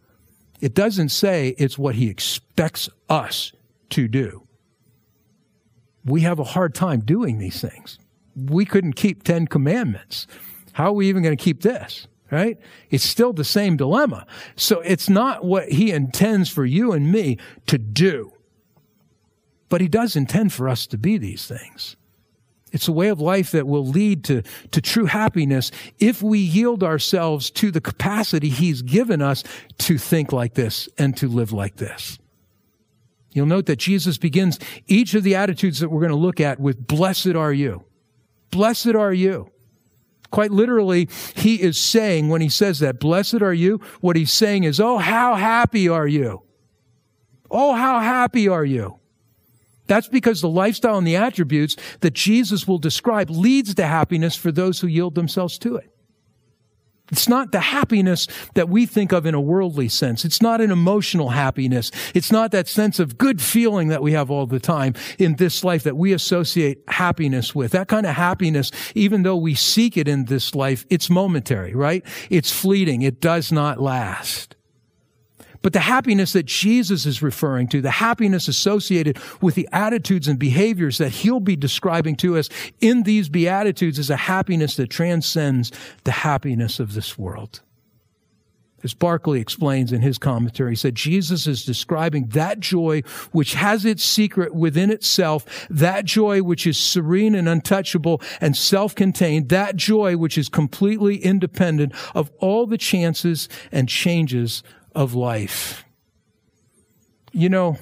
It 0.61 0.75
doesn't 0.75 1.09
say 1.09 1.55
it's 1.59 1.79
what 1.79 1.95
he 1.95 2.09
expects 2.09 2.89
us 3.09 3.53
to 3.91 4.09
do. 4.09 4.47
We 6.05 6.23
have 6.23 6.39
a 6.39 6.45
hard 6.45 6.75
time 6.75 7.01
doing 7.01 7.39
these 7.39 7.61
things. 7.61 7.99
We 8.37 8.65
couldn't 8.65 8.95
keep 8.95 9.23
10 9.23 9.47
commandments. 9.47 10.27
How 10.73 10.87
are 10.87 10.93
we 10.93 11.09
even 11.09 11.23
going 11.23 11.37
to 11.37 11.43
keep 11.43 11.63
this? 11.63 12.07
Right? 12.31 12.59
It's 12.91 13.05
still 13.05 13.33
the 13.33 13.45
same 13.45 13.77
dilemma. 13.77 14.25
So 14.55 14.81
it's 14.81 15.09
not 15.09 15.45
what 15.45 15.69
he 15.71 15.91
intends 15.91 16.49
for 16.49 16.65
you 16.65 16.93
and 16.93 17.11
me 17.11 17.39
to 17.67 17.77
do. 17.77 18.33
But 19.69 19.81
he 19.81 19.89
does 19.89 20.15
intend 20.15 20.53
for 20.53 20.69
us 20.69 20.87
to 20.89 20.99
be 20.99 21.19
these 21.19 21.47
things. 21.47 21.97
It's 22.73 22.89
a 22.89 22.93
way 22.93 23.09
of 23.09 23.21
life 23.21 23.51
that 23.53 23.67
will 23.67 23.87
lead 23.87 24.25
to, 24.25 24.43
to 24.71 24.81
true 24.81 25.07
happiness 25.07 25.71
if 25.99 26.23
we 26.23 26.39
yield 26.39 26.85
ourselves 26.85 27.51
to 27.53 27.71
the 27.71 27.81
capacity 27.81 28.49
He's 28.49 28.83
given 28.83 29.21
us 29.21 29.43
to 29.79 29.99
think 29.99 30.33
like 30.33 30.55
this 30.55 30.89
and 30.97 31.17
to 31.17 31.29
live 31.29 31.53
like 31.53 31.77
this. 31.77 32.19
You'll 33.33 33.47
note 33.47 33.67
that 33.67 33.77
Jesus 33.77 34.19
begins 34.19 34.59
each 34.87 35.15
of 35.15 35.23
the 35.23 35.37
attitudes 35.37 35.81
that 35.81 35.89
we're 35.89 36.01
going 36.01 36.11
to 36.11 36.17
look 36.17 36.41
at 36.41 36.59
with 36.59 36.87
blessed 36.87 37.35
are 37.35 37.53
you. 37.53 37.85
Blessed 38.51 38.95
are 38.95 39.13
you. 39.13 39.51
Quite 40.31 40.53
literally, 40.53 41.09
he 41.35 41.61
is 41.61 41.79
saying 41.79 42.29
when 42.29 42.41
he 42.41 42.49
says 42.49 42.79
that, 42.81 43.01
blessed 43.01 43.43
are 43.43 43.55
you, 43.55 43.81
what 44.01 44.17
he's 44.17 44.33
saying 44.33 44.65
is, 44.65 44.79
oh, 44.79 44.99
how 44.99 45.35
happy 45.35 45.89
are 45.89 46.07
you? 46.07 46.43
Oh, 47.51 47.75
how 47.75 47.99
happy 47.99 48.47
are 48.47 48.65
you? 48.65 49.00
That's 49.91 50.07
because 50.07 50.41
the 50.41 50.49
lifestyle 50.49 50.99
and 50.99 51.07
the 51.07 51.17
attributes 51.17 51.75
that 51.99 52.13
Jesus 52.13 52.69
will 52.69 52.79
describe 52.79 53.29
leads 53.29 53.75
to 53.75 53.85
happiness 53.85 54.37
for 54.37 54.53
those 54.53 54.79
who 54.79 54.87
yield 54.87 55.17
themselves 55.17 55.59
to 55.59 55.75
it. 55.75 55.91
It's 57.11 57.29
not 57.29 57.51
the 57.51 57.59
happiness 57.59 58.29
that 58.55 58.69
we 58.69 58.87
think 58.87 59.11
of 59.11 59.27
in 59.27 59.35
a 59.35 59.41
worldly 59.41 59.89
sense. 59.89 60.25
It's 60.25 60.41
not 60.41 60.61
an 60.61 60.71
emotional 60.71 61.31
happiness. 61.31 61.91
It's 62.15 62.31
not 62.31 62.53
that 62.53 62.69
sense 62.69 63.01
of 63.01 63.19
good 63.19 63.43
feeling 63.43 63.89
that 63.89 64.01
we 64.01 64.13
have 64.13 64.31
all 64.31 64.47
the 64.47 64.61
time 64.61 64.95
in 65.19 65.35
this 65.35 65.65
life 65.65 65.83
that 65.83 65.97
we 65.97 66.13
associate 66.13 66.85
happiness 66.87 67.53
with. 67.53 67.73
That 67.73 67.89
kind 67.89 68.07
of 68.07 68.15
happiness, 68.15 68.71
even 68.95 69.25
though 69.25 69.35
we 69.35 69.57
seek 69.57 69.97
it 69.97 70.07
in 70.07 70.27
this 70.27 70.55
life, 70.55 70.87
it's 70.89 71.11
momentary, 71.11 71.75
right? 71.75 72.05
It's 72.31 72.53
fleeting. 72.53 73.03
It 73.03 73.21
does 73.21 73.51
not 73.51 73.81
last. 73.81 74.55
But 75.63 75.75
the 75.75 75.81
happiness 75.81 76.33
that 76.33 76.47
Jesus 76.47 77.05
is 77.05 77.23
referring 77.23 77.69
to, 77.69 77.83
the 77.83 77.91
happiness 77.91 78.49
associated 78.49 79.19
with 79.43 79.55
the 79.55 79.69
attitudes 79.73 80.27
and 80.27 80.39
behaviors 80.39 80.99
that 80.99 81.11
he'll 81.11 81.41
be 81.41 81.57
describing 81.57 82.17
to 82.17 82.39
us 82.39 82.49
in 82.81 83.03
these 83.03 83.29
Beatitudes 83.29 83.99
is 83.99 84.09
a 84.09 84.17
happiness 84.17 84.77
that 84.77 84.89
transcends 84.89 85.71
the 86.05 86.13
happiness 86.13 86.81
of 86.81 86.95
this 86.95 87.19
world. 87.19 87.61
As 88.83 88.95
Barclay 88.95 89.41
explains 89.41 89.93
in 89.93 90.01
his 90.01 90.17
commentary, 90.17 90.71
he 90.73 90.77
said 90.77 90.95
Jesus 90.95 91.47
is 91.47 91.67
describing 91.67 92.29
that 92.29 92.61
joy 92.61 93.03
which 93.31 93.53
has 93.53 93.85
its 93.85 94.03
secret 94.03 94.55
within 94.55 94.91
itself, 94.91 95.67
that 95.69 96.07
joy 96.07 96.43
which 96.43 96.67
is 96.67 96.79
serene 96.79 97.35
and 97.35 97.47
untouchable 97.47 98.23
and 98.41 98.57
self-contained, 98.57 99.51
that 99.51 99.77
joy 99.77 100.17
which 100.17 100.39
is 100.39 100.49
completely 100.49 101.17
independent 101.17 101.93
of 102.15 102.31
all 102.39 102.67
the 102.67 102.79
chances 102.79 103.51
and 103.71 103.87
changes 103.87 104.63
of 104.95 105.15
life. 105.15 105.85
You 107.33 107.49
know, 107.49 107.79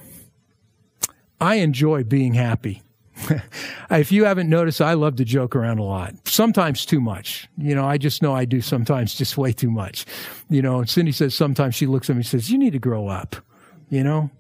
I 1.41 1.57
enjoy 1.57 2.05
being 2.05 2.35
happy. 2.35 2.83
if 3.91 4.13
you 4.13 4.25
haven't 4.25 4.49
noticed, 4.49 4.81
I 4.81 4.95
love 4.95 5.17
to 5.17 5.25
joke 5.25 5.57
around 5.57 5.79
a 5.79 5.85
lot. 5.85 6.15
Sometimes 6.27 6.87
too 6.87 7.01
much. 7.01 7.49
You 7.57 7.75
know, 7.75 7.85
I 7.85 7.99
just 7.99 8.23
know 8.23 8.35
I 8.35 8.45
do 8.45 8.61
sometimes 8.61 9.15
just 9.15 9.37
way 9.39 9.53
too 9.53 9.71
much. 9.71 10.07
You 10.49 10.63
know, 10.63 10.79
and 10.79 10.89
Cindy 10.89 11.13
says 11.13 11.35
sometimes 11.35 11.75
she 11.75 11.87
looks 11.87 12.09
at 12.11 12.17
me 12.17 12.21
and 12.21 12.27
says, 12.27 12.51
you 12.51 12.59
need 12.59 12.73
to 12.73 12.79
grow 12.79 13.09
up. 13.09 13.37
You 13.91 14.05
know, 14.05 14.31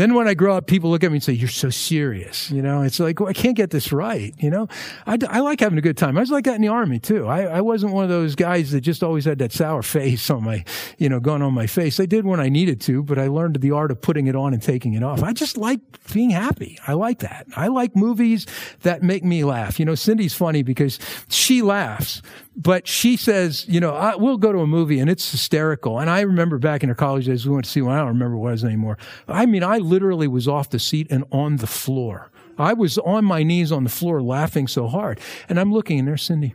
then 0.00 0.14
when 0.14 0.26
I 0.28 0.34
grow 0.34 0.56
up, 0.56 0.66
people 0.66 0.90
look 0.90 1.04
at 1.04 1.10
me 1.10 1.16
and 1.16 1.22
say, 1.22 1.32
you're 1.32 1.48
so 1.48 1.70
serious. 1.70 2.50
You 2.50 2.62
know, 2.62 2.82
it's 2.82 2.98
like, 2.98 3.20
well, 3.20 3.28
I 3.28 3.32
can't 3.32 3.56
get 3.56 3.70
this 3.70 3.92
right. 3.92 4.34
You 4.38 4.50
know, 4.50 4.68
I, 5.06 5.18
I 5.28 5.40
like 5.40 5.60
having 5.60 5.78
a 5.78 5.82
good 5.82 5.96
time. 5.96 6.16
I 6.16 6.20
was 6.20 6.30
like 6.30 6.44
that 6.44 6.54
in 6.54 6.62
the 6.62 6.68
army 6.68 6.98
too. 6.98 7.26
I, 7.26 7.42
I 7.42 7.60
wasn't 7.60 7.92
one 7.92 8.04
of 8.04 8.10
those 8.10 8.34
guys 8.34 8.70
that 8.72 8.80
just 8.80 9.02
always 9.02 9.24
had 9.24 9.38
that 9.38 9.52
sour 9.52 9.82
face 9.92 10.30
on 10.30 10.44
my, 10.44 10.64
you 10.98 11.08
know, 11.08 11.20
going 11.20 11.42
on 11.42 11.52
my 11.52 11.66
face. 11.66 12.00
I 12.00 12.06
did 12.06 12.24
when 12.24 12.40
I 12.40 12.48
needed 12.48 12.80
to, 12.82 13.02
but 13.02 13.18
I 13.18 13.26
learned 13.26 13.60
the 13.60 13.72
art 13.72 13.90
of 13.90 14.00
putting 14.00 14.26
it 14.26 14.36
on 14.36 14.52
and 14.52 14.62
taking 14.62 14.94
it 14.94 15.02
off. 15.02 15.22
I 15.22 15.32
just 15.32 15.56
like 15.56 15.80
being 16.12 16.30
happy. 16.30 16.78
I 16.86 16.94
like 16.94 17.20
that. 17.20 17.46
I 17.56 17.68
like 17.68 17.94
movies 17.96 18.46
that 18.82 19.02
make 19.02 19.24
me 19.24 19.44
laugh. 19.44 19.78
You 19.78 19.86
know, 19.86 19.94
Cindy's 19.94 20.34
funny 20.34 20.62
because 20.62 20.98
she 21.28 21.62
laughs, 21.62 22.22
but 22.54 22.86
she 22.86 23.16
says, 23.16 23.66
you 23.66 23.80
know, 23.80 23.94
I, 23.94 24.16
we'll 24.16 24.36
go 24.36 24.52
to 24.52 24.58
a 24.58 24.66
movie 24.66 24.98
and 24.98 25.08
it's 25.08 25.30
hysterical. 25.30 25.98
And 25.98 26.10
I 26.10 26.20
remember 26.20 26.58
back 26.58 26.82
in 26.82 26.88
her 26.88 26.94
college 26.94 27.26
days, 27.26 27.46
we 27.46 27.52
went 27.52 27.64
to 27.64 27.70
see 27.70 27.80
one. 27.80 27.94
I 27.94 28.00
don't 28.00 28.08
remember 28.08 28.36
what 28.36 28.48
it 28.48 28.52
was 28.52 28.64
anymore. 28.64 28.98
I 29.26 29.46
mean, 29.46 29.64
I 29.64 29.78
literally 29.78 30.28
was 30.28 30.46
off 30.46 30.68
the 30.70 30.78
seat 30.78 31.06
and 31.10 31.24
on 31.32 31.56
the 31.56 31.66
floor. 31.66 32.30
I 32.58 32.74
was 32.74 32.98
on 32.98 33.24
my 33.24 33.42
knees 33.42 33.72
on 33.72 33.84
the 33.84 33.90
floor 33.90 34.22
laughing 34.22 34.68
so 34.68 34.86
hard. 34.86 35.18
And 35.48 35.58
I'm 35.58 35.72
looking 35.72 35.98
and 35.98 36.06
there's 36.06 36.22
Cindy. 36.22 36.54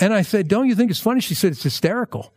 And 0.00 0.12
I 0.12 0.22
said, 0.22 0.48
don't 0.48 0.68
you 0.68 0.74
think 0.74 0.90
it's 0.90 1.00
funny? 1.00 1.20
She 1.20 1.34
said, 1.36 1.52
it's 1.52 1.62
hysterical. 1.62 2.34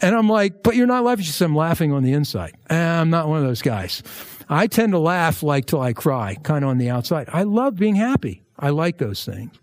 And 0.00 0.16
I'm 0.16 0.28
like, 0.28 0.62
but 0.62 0.76
you're 0.76 0.86
not 0.86 1.04
laughing. 1.04 1.24
She 1.24 1.32
said, 1.32 1.44
I'm 1.44 1.54
laughing 1.56 1.92
on 1.92 2.02
the 2.02 2.14
inside. 2.14 2.56
I'm 2.70 3.10
not 3.10 3.28
one 3.28 3.38
of 3.38 3.44
those 3.44 3.62
guys. 3.62 4.02
I 4.48 4.66
tend 4.66 4.92
to 4.92 4.98
laugh 4.98 5.42
like 5.42 5.66
till 5.66 5.80
I 5.80 5.92
cry, 5.92 6.36
kind 6.42 6.64
of 6.64 6.70
on 6.70 6.78
the 6.78 6.88
outside. 6.88 7.28
I 7.32 7.42
love 7.42 7.76
being 7.76 7.94
happy. 7.94 8.42
I 8.58 8.70
like 8.70 8.96
those 8.98 9.24
things. 9.24 9.54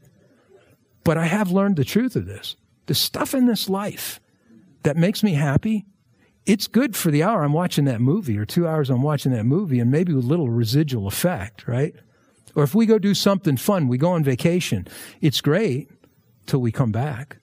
But 1.04 1.18
I 1.18 1.26
have 1.26 1.52
learned 1.52 1.76
the 1.76 1.86
truth 1.86 2.16
of 2.16 2.26
this. 2.26 2.56
The 2.86 2.94
stuff 2.94 3.34
in 3.34 3.46
this 3.46 3.70
life 3.70 4.20
that 4.84 4.98
makes 4.98 5.24
me 5.24 5.34
happy, 5.34 5.86
it's 6.46 6.68
good 6.68 6.96
for 6.96 7.12
the 7.12 7.24
hour 7.24 7.44
I'm 7.44 7.54
watching 7.54 7.86
that 7.86 8.02
movie 8.02 8.38
or 8.38 8.46
two 8.46 8.68
hours 8.68 8.90
I'm 8.90 9.02
watching 9.02 9.32
that 9.32 9.46
movie 9.46 9.80
and 9.80 9.92
maybe 9.92 10.14
with 10.14 10.26
little 10.26 10.50
residual 10.50 11.08
effect, 11.08 11.68
right? 11.68 11.96
Or 12.56 12.64
if 12.64 12.76
we 12.76 12.86
go 12.86 13.00
do 13.00 13.14
something 13.14 13.58
fun, 13.58 13.88
we 13.88 13.98
go 13.98 14.12
on 14.12 14.24
vacation, 14.24 14.88
it's 15.22 15.42
great 15.42 15.90
till 16.48 16.60
we 16.60 16.72
come 16.72 16.92
back. 16.92 17.38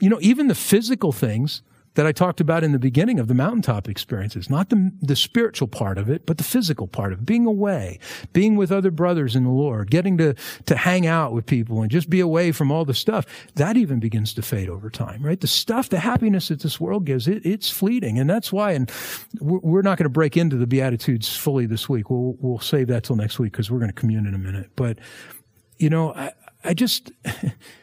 You 0.00 0.08
know, 0.08 0.18
even 0.20 0.48
the 0.48 0.54
physical 0.54 1.12
things 1.12 1.62
that 1.94 2.06
I 2.06 2.12
talked 2.12 2.40
about 2.40 2.64
in 2.64 2.72
the 2.72 2.78
beginning 2.78 3.18
of 3.18 3.28
the 3.28 3.34
mountaintop 3.34 3.88
experiences, 3.88 4.48
not 4.48 4.70
the, 4.70 4.92
the 5.00 5.16
spiritual 5.16 5.68
part 5.68 5.98
of 5.98 6.08
it, 6.08 6.24
but 6.24 6.38
the 6.38 6.44
physical 6.44 6.86
part 6.86 7.12
of 7.12 7.26
being 7.26 7.44
away, 7.44 7.98
being 8.32 8.56
with 8.56 8.72
other 8.72 8.90
brothers 8.90 9.36
in 9.36 9.44
the 9.44 9.50
Lord, 9.50 9.90
getting 9.90 10.16
to, 10.18 10.34
to 10.66 10.76
hang 10.76 11.06
out 11.06 11.32
with 11.32 11.46
people 11.46 11.82
and 11.82 11.90
just 11.90 12.08
be 12.08 12.20
away 12.20 12.52
from 12.52 12.72
all 12.72 12.84
the 12.84 12.94
stuff. 12.94 13.26
That 13.56 13.76
even 13.76 14.00
begins 14.00 14.32
to 14.34 14.42
fade 14.42 14.68
over 14.68 14.88
time, 14.88 15.22
right? 15.22 15.40
The 15.40 15.46
stuff, 15.46 15.88
the 15.88 16.00
happiness 16.00 16.48
that 16.48 16.60
this 16.60 16.80
world 16.80 17.04
gives, 17.04 17.28
it, 17.28 17.44
it's 17.44 17.70
fleeting. 17.70 18.18
And 18.18 18.28
that's 18.28 18.52
why, 18.52 18.72
and 18.72 18.90
we're, 19.40 19.58
we're 19.58 19.82
not 19.82 19.98
going 19.98 20.04
to 20.04 20.10
break 20.10 20.36
into 20.36 20.56
the 20.56 20.66
Beatitudes 20.66 21.36
fully 21.36 21.66
this 21.66 21.88
week. 21.88 22.08
We'll, 22.08 22.36
we'll 22.40 22.60
save 22.60 22.88
that 22.88 23.04
till 23.04 23.16
next 23.16 23.38
week 23.38 23.52
because 23.52 23.70
we're 23.70 23.78
going 23.78 23.90
to 23.90 23.94
commune 23.94 24.26
in 24.26 24.34
a 24.34 24.38
minute. 24.38 24.70
But, 24.76 24.98
you 25.78 25.90
know, 25.90 26.14
I, 26.14 26.32
I 26.64 26.74
just, 26.74 27.12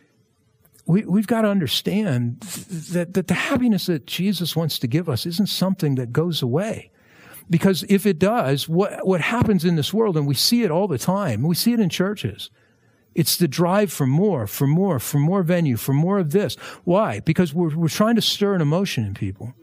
we, 0.90 1.06
we've 1.06 1.28
got 1.28 1.44
to 1.44 1.48
understand 1.48 2.40
that, 2.40 3.14
that 3.14 3.28
the 3.28 3.36
happiness 3.36 3.86
that 3.86 4.08
Jesus 4.08 4.56
wants 4.56 4.80
to 4.80 4.88
give 4.88 5.08
us 5.08 5.28
isn't 5.28 5.50
something 5.50 5.94
that 5.96 6.12
goes 6.12 6.42
away. 6.42 6.90
Because 7.48 7.86
if 7.90 8.08
it 8.08 8.18
does, 8.18 8.68
what, 8.68 9.06
what 9.06 9.22
happens 9.22 9.64
in 9.64 9.76
this 9.76 9.94
world, 9.94 10.18
and 10.18 10.26
we 10.26 10.34
see 10.34 10.64
it 10.64 10.72
all 10.72 10.88
the 10.88 10.98
time, 10.98 11.44
we 11.44 11.54
see 11.54 11.74
it 11.74 11.80
in 11.80 11.90
churches, 11.90 12.50
it's 13.14 13.38
the 13.38 13.48
drive 13.48 13.94
for 13.94 14.08
more, 14.08 14.48
for 14.48 14.66
more, 14.66 14.98
for 14.98 15.20
more 15.20 15.44
venue, 15.44 15.78
for 15.78 15.94
more 15.94 16.18
of 16.18 16.32
this. 16.32 16.56
Why? 16.86 17.20
Because 17.20 17.54
we're, 17.54 17.76
we're 17.76 17.88
trying 17.88 18.16
to 18.16 18.22
stir 18.22 18.56
an 18.56 18.62
emotion 18.62 19.06
in 19.06 19.14
people. 19.14 19.54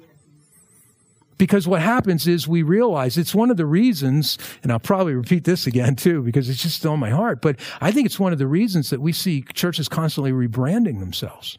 Because 1.39 1.69
what 1.69 1.83
happens 1.83 2.27
is 2.27 2.49
we 2.49 2.63
realize 2.63 3.19
it's 3.19 3.35
one 3.35 3.51
of 3.51 3.57
the 3.57 3.67
reasons, 3.67 4.39
and 4.63 4.73
I'll 4.73 4.79
probably 4.79 5.15
repeat 5.15 5.45
this 5.45 5.67
again 5.67 5.97
too, 5.97 6.23
because 6.23 6.49
it's 6.49 6.63
just 6.63 6.87
on 6.87 6.99
my 6.99 7.11
heart, 7.11 7.43
but 7.43 7.59
I 7.81 7.93
think 7.93 8.07
it's 8.07 8.19
one 8.19 8.33
of 8.33 8.39
the 8.39 8.47
reasons 8.47 8.91
that 8.91 9.01
we 9.01 9.13
see 9.13 9.43
churches 9.55 9.89
constantly 9.89 10.33
rebranding 10.33 11.01
themselves 11.01 11.59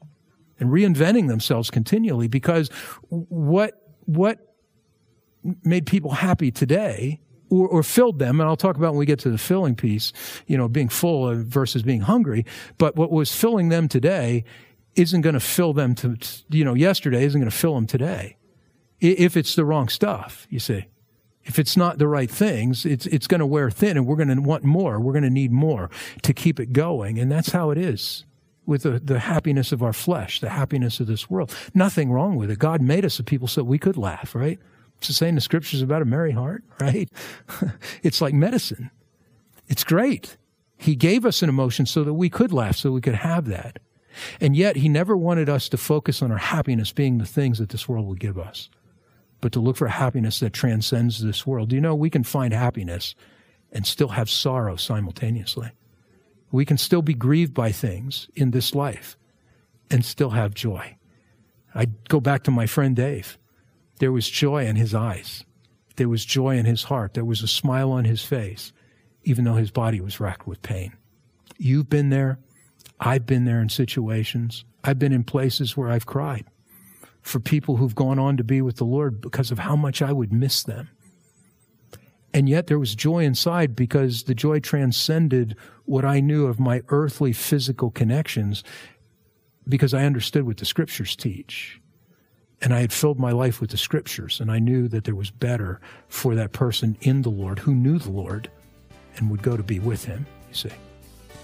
and 0.59 0.69
reinventing 0.69 1.27
themselves 1.27 1.69
continually 1.69 2.27
because 2.27 2.69
what, 3.09 3.79
what 4.05 4.39
made 5.63 5.85
people 5.85 6.11
happy 6.11 6.51
today 6.51 7.19
or, 7.49 7.67
or, 7.67 7.81
filled 7.81 8.19
them, 8.19 8.41
and 8.41 8.49
I'll 8.49 8.57
talk 8.57 8.75
about 8.75 8.91
when 8.91 8.99
we 8.99 9.05
get 9.05 9.19
to 9.19 9.29
the 9.29 9.37
filling 9.37 9.73
piece, 9.73 10.11
you 10.47 10.57
know, 10.57 10.67
being 10.67 10.89
full 10.89 11.33
versus 11.45 11.81
being 11.81 12.01
hungry, 12.01 12.45
but 12.77 12.97
what 12.97 13.09
was 13.09 13.33
filling 13.33 13.69
them 13.69 13.87
today 13.87 14.43
isn't 14.95 15.21
going 15.21 15.33
to 15.33 15.39
fill 15.39 15.71
them 15.71 15.95
to, 15.95 16.17
you 16.49 16.65
know, 16.65 16.73
yesterday 16.73 17.23
isn't 17.23 17.39
going 17.39 17.49
to 17.49 17.55
fill 17.55 17.75
them 17.75 17.87
today 17.87 18.35
if 18.99 19.37
it's 19.37 19.55
the 19.55 19.65
wrong 19.65 19.89
stuff, 19.89 20.47
you 20.49 20.59
see. 20.59 20.85
If 21.43 21.59
it's 21.59 21.77
not 21.77 21.97
the 21.97 22.07
right 22.07 22.29
things, 22.29 22.85
it's, 22.85 23.05
it's 23.05 23.25
going 23.25 23.39
to 23.39 23.45
wear 23.45 23.69
thin 23.71 23.95
and 23.95 24.05
we're 24.05 24.17
going 24.17 24.35
to 24.35 24.41
want 24.41 24.65
more. 24.65 24.99
We're 24.99 25.13
going 25.13 25.23
to 25.23 25.29
need 25.29 25.51
more 25.51 25.89
to 26.23 26.33
keep 26.33 26.59
it 26.59 26.73
going. 26.73 27.17
And 27.19 27.31
that's 27.31 27.51
how 27.51 27.71
it 27.71 27.77
is 27.77 28.25
with 28.65 28.83
the, 28.83 28.99
the 28.99 29.19
happiness 29.19 29.71
of 29.71 29.81
our 29.81 29.93
flesh, 29.93 30.41
the 30.41 30.49
happiness 30.49 30.99
of 30.99 31.07
this 31.07 31.29
world. 31.29 31.55
Nothing 31.73 32.11
wrong 32.11 32.35
with 32.35 32.51
it. 32.51 32.59
God 32.59 32.81
made 32.81 33.05
us 33.05 33.17
a 33.17 33.23
people 33.23 33.47
so 33.47 33.63
we 33.63 33.79
could 33.79 33.95
laugh, 33.95 34.35
right? 34.35 34.59
It's 34.97 35.07
the 35.07 35.13
same 35.13 35.35
the 35.35 35.41
scriptures 35.41 35.81
about 35.81 36.01
a 36.01 36.05
merry 36.05 36.33
heart, 36.33 36.63
right? 36.81 37.09
it's 38.03 38.19
like 38.19 38.33
medicine. 38.33 38.91
It's 39.69 39.85
great. 39.85 40.35
He 40.77 40.95
gave 40.95 41.25
us 41.25 41.41
an 41.41 41.49
emotion 41.49 41.85
so 41.85 42.03
that 42.03 42.13
we 42.13 42.29
could 42.29 42.51
laugh, 42.51 42.75
so 42.75 42.91
we 42.91 43.01
could 43.01 43.15
have 43.15 43.45
that. 43.45 43.79
And 44.41 44.55
yet 44.55 44.75
he 44.75 44.89
never 44.89 45.15
wanted 45.15 45.47
us 45.47 45.69
to 45.69 45.77
focus 45.77 46.21
on 46.21 46.31
our 46.31 46.37
happiness 46.37 46.91
being 46.91 47.19
the 47.19 47.25
things 47.25 47.59
that 47.59 47.69
this 47.69 47.87
world 47.87 48.05
will 48.05 48.15
give 48.15 48.37
us 48.37 48.69
but 49.41 49.51
to 49.51 49.59
look 49.59 49.77
for 49.77 49.87
happiness 49.87 50.39
that 50.39 50.53
transcends 50.53 51.23
this 51.23 51.45
world. 51.45 51.71
You 51.71 51.81
know 51.81 51.95
we 51.95 52.09
can 52.09 52.23
find 52.23 52.53
happiness 52.53 53.15
and 53.71 53.85
still 53.85 54.09
have 54.09 54.29
sorrow 54.29 54.75
simultaneously? 54.75 55.71
We 56.51 56.65
can 56.65 56.77
still 56.77 57.01
be 57.01 57.13
grieved 57.13 57.53
by 57.53 57.71
things 57.71 58.29
in 58.35 58.51
this 58.51 58.73
life 58.73 59.17
and 59.91 60.03
still 60.03 60.31
have 60.31 60.53
joy. 60.53 60.97
I 61.75 61.87
go 62.07 62.19
back 62.19 62.43
to 62.43 62.51
my 62.51 62.65
friend 62.65 62.95
Dave. 62.95 63.37
There 63.99 64.11
was 64.11 64.29
joy 64.29 64.65
in 64.65 64.75
his 64.75 64.93
eyes. 64.93 65.43
There 65.97 66.09
was 66.09 66.25
joy 66.25 66.57
in 66.57 66.65
his 66.65 66.83
heart. 66.83 67.13
There 67.13 67.25
was 67.25 67.41
a 67.41 67.47
smile 67.47 67.91
on 67.91 68.05
his 68.05 68.23
face, 68.23 68.71
even 69.23 69.43
though 69.43 69.55
his 69.55 69.71
body 69.71 69.99
was 69.99 70.19
racked 70.19 70.47
with 70.47 70.61
pain. 70.61 70.93
You've 71.57 71.89
been 71.89 72.09
there. 72.09 72.39
I've 72.99 73.25
been 73.25 73.45
there 73.45 73.61
in 73.61 73.69
situations. 73.69 74.63
I've 74.83 74.99
been 74.99 75.13
in 75.13 75.23
places 75.23 75.75
where 75.75 75.89
I've 75.89 76.05
cried 76.05 76.45
for 77.27 77.39
people 77.41 77.75
who've 77.75 77.95
gone 77.95 78.17
on 78.17 78.37
to 78.37 78.43
be 78.43 78.61
with 78.61 78.77
the 78.77 78.85
Lord 78.85 79.19
because 79.19 79.51
of 79.51 79.59
how 79.59 79.75
much 79.75 80.01
I 80.01 80.13
would 80.13 80.31
miss 80.31 80.63
them. 80.63 80.89
And 82.33 82.47
yet 82.47 82.67
there 82.67 82.79
was 82.79 82.95
joy 82.95 83.23
inside 83.23 83.75
because 83.75 84.23
the 84.23 84.35
joy 84.35 84.59
transcended 84.59 85.55
what 85.85 86.05
I 86.05 86.21
knew 86.21 86.47
of 86.47 86.59
my 86.59 86.83
earthly 86.87 87.33
physical 87.33 87.91
connections 87.91 88.63
because 89.67 89.93
I 89.93 90.05
understood 90.05 90.43
what 90.43 90.57
the 90.57 90.65
scriptures 90.65 91.15
teach. 91.15 91.81
And 92.61 92.73
I 92.73 92.79
had 92.79 92.93
filled 92.93 93.19
my 93.19 93.31
life 93.31 93.59
with 93.59 93.71
the 93.71 93.77
scriptures 93.77 94.39
and 94.39 94.49
I 94.49 94.59
knew 94.59 94.87
that 94.87 95.03
there 95.03 95.15
was 95.15 95.29
better 95.29 95.81
for 96.07 96.33
that 96.35 96.53
person 96.53 96.97
in 97.01 97.23
the 97.23 97.29
Lord 97.29 97.59
who 97.59 97.75
knew 97.75 97.99
the 97.99 98.11
Lord 98.11 98.49
and 99.17 99.29
would 99.29 99.43
go 99.43 99.57
to 99.57 99.63
be 99.63 99.79
with 99.79 100.05
him, 100.05 100.25
you 100.47 100.55
see. 100.55 100.71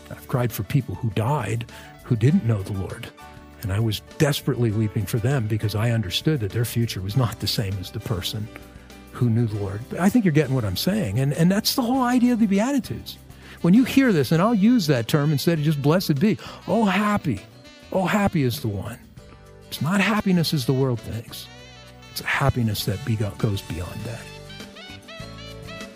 I've 0.09 0.27
cried 0.27 0.51
for 0.51 0.63
people 0.63 0.95
who 0.95 1.09
died 1.09 1.65
who 2.03 2.15
didn't 2.15 2.45
know 2.45 2.61
the 2.61 2.73
Lord 2.73 3.07
And 3.63 3.71
I 3.71 3.79
was 3.79 4.01
desperately 4.17 4.71
weeping 4.71 5.05
for 5.05 5.17
them 5.17 5.47
because 5.47 5.75
I 5.75 5.91
understood 5.91 6.39
that 6.41 6.51
their 6.51 6.65
future 6.65 7.01
was 7.01 7.15
not 7.15 7.39
the 7.39 7.47
same 7.47 7.73
as 7.79 7.91
the 7.91 7.99
person 7.99 8.47
who 9.11 9.29
knew 9.29 9.47
the 9.47 9.59
Lord. 9.59 9.81
I 9.99 10.09
think 10.09 10.25
you're 10.25 10.33
getting 10.33 10.55
what 10.55 10.65
I'm 10.65 10.77
saying. 10.77 11.19
And, 11.19 11.33
and 11.33 11.51
that's 11.51 11.75
the 11.75 11.81
whole 11.81 12.01
idea 12.01 12.33
of 12.33 12.39
the 12.39 12.47
Beatitudes. 12.47 13.17
When 13.61 13.73
you 13.73 13.85
hear 13.85 14.11
this, 14.11 14.31
and 14.31 14.41
I'll 14.41 14.53
use 14.53 14.87
that 14.87 15.07
term 15.07 15.31
instead 15.31 15.59
of 15.59 15.63
just 15.63 15.81
blessed 15.81 16.19
be, 16.19 16.37
oh, 16.67 16.85
happy. 16.85 17.41
Oh, 17.91 18.05
happy 18.05 18.43
is 18.43 18.59
the 18.61 18.67
one. 18.67 18.99
It's 19.67 19.81
not 19.81 20.01
happiness 20.01 20.53
as 20.53 20.65
the 20.65 20.73
world 20.73 20.99
thinks, 20.99 21.47
it's 22.11 22.21
a 22.21 22.25
happiness 22.25 22.85
that 22.85 22.99
goes 23.37 23.61
beyond 23.61 23.99
that. 24.01 24.32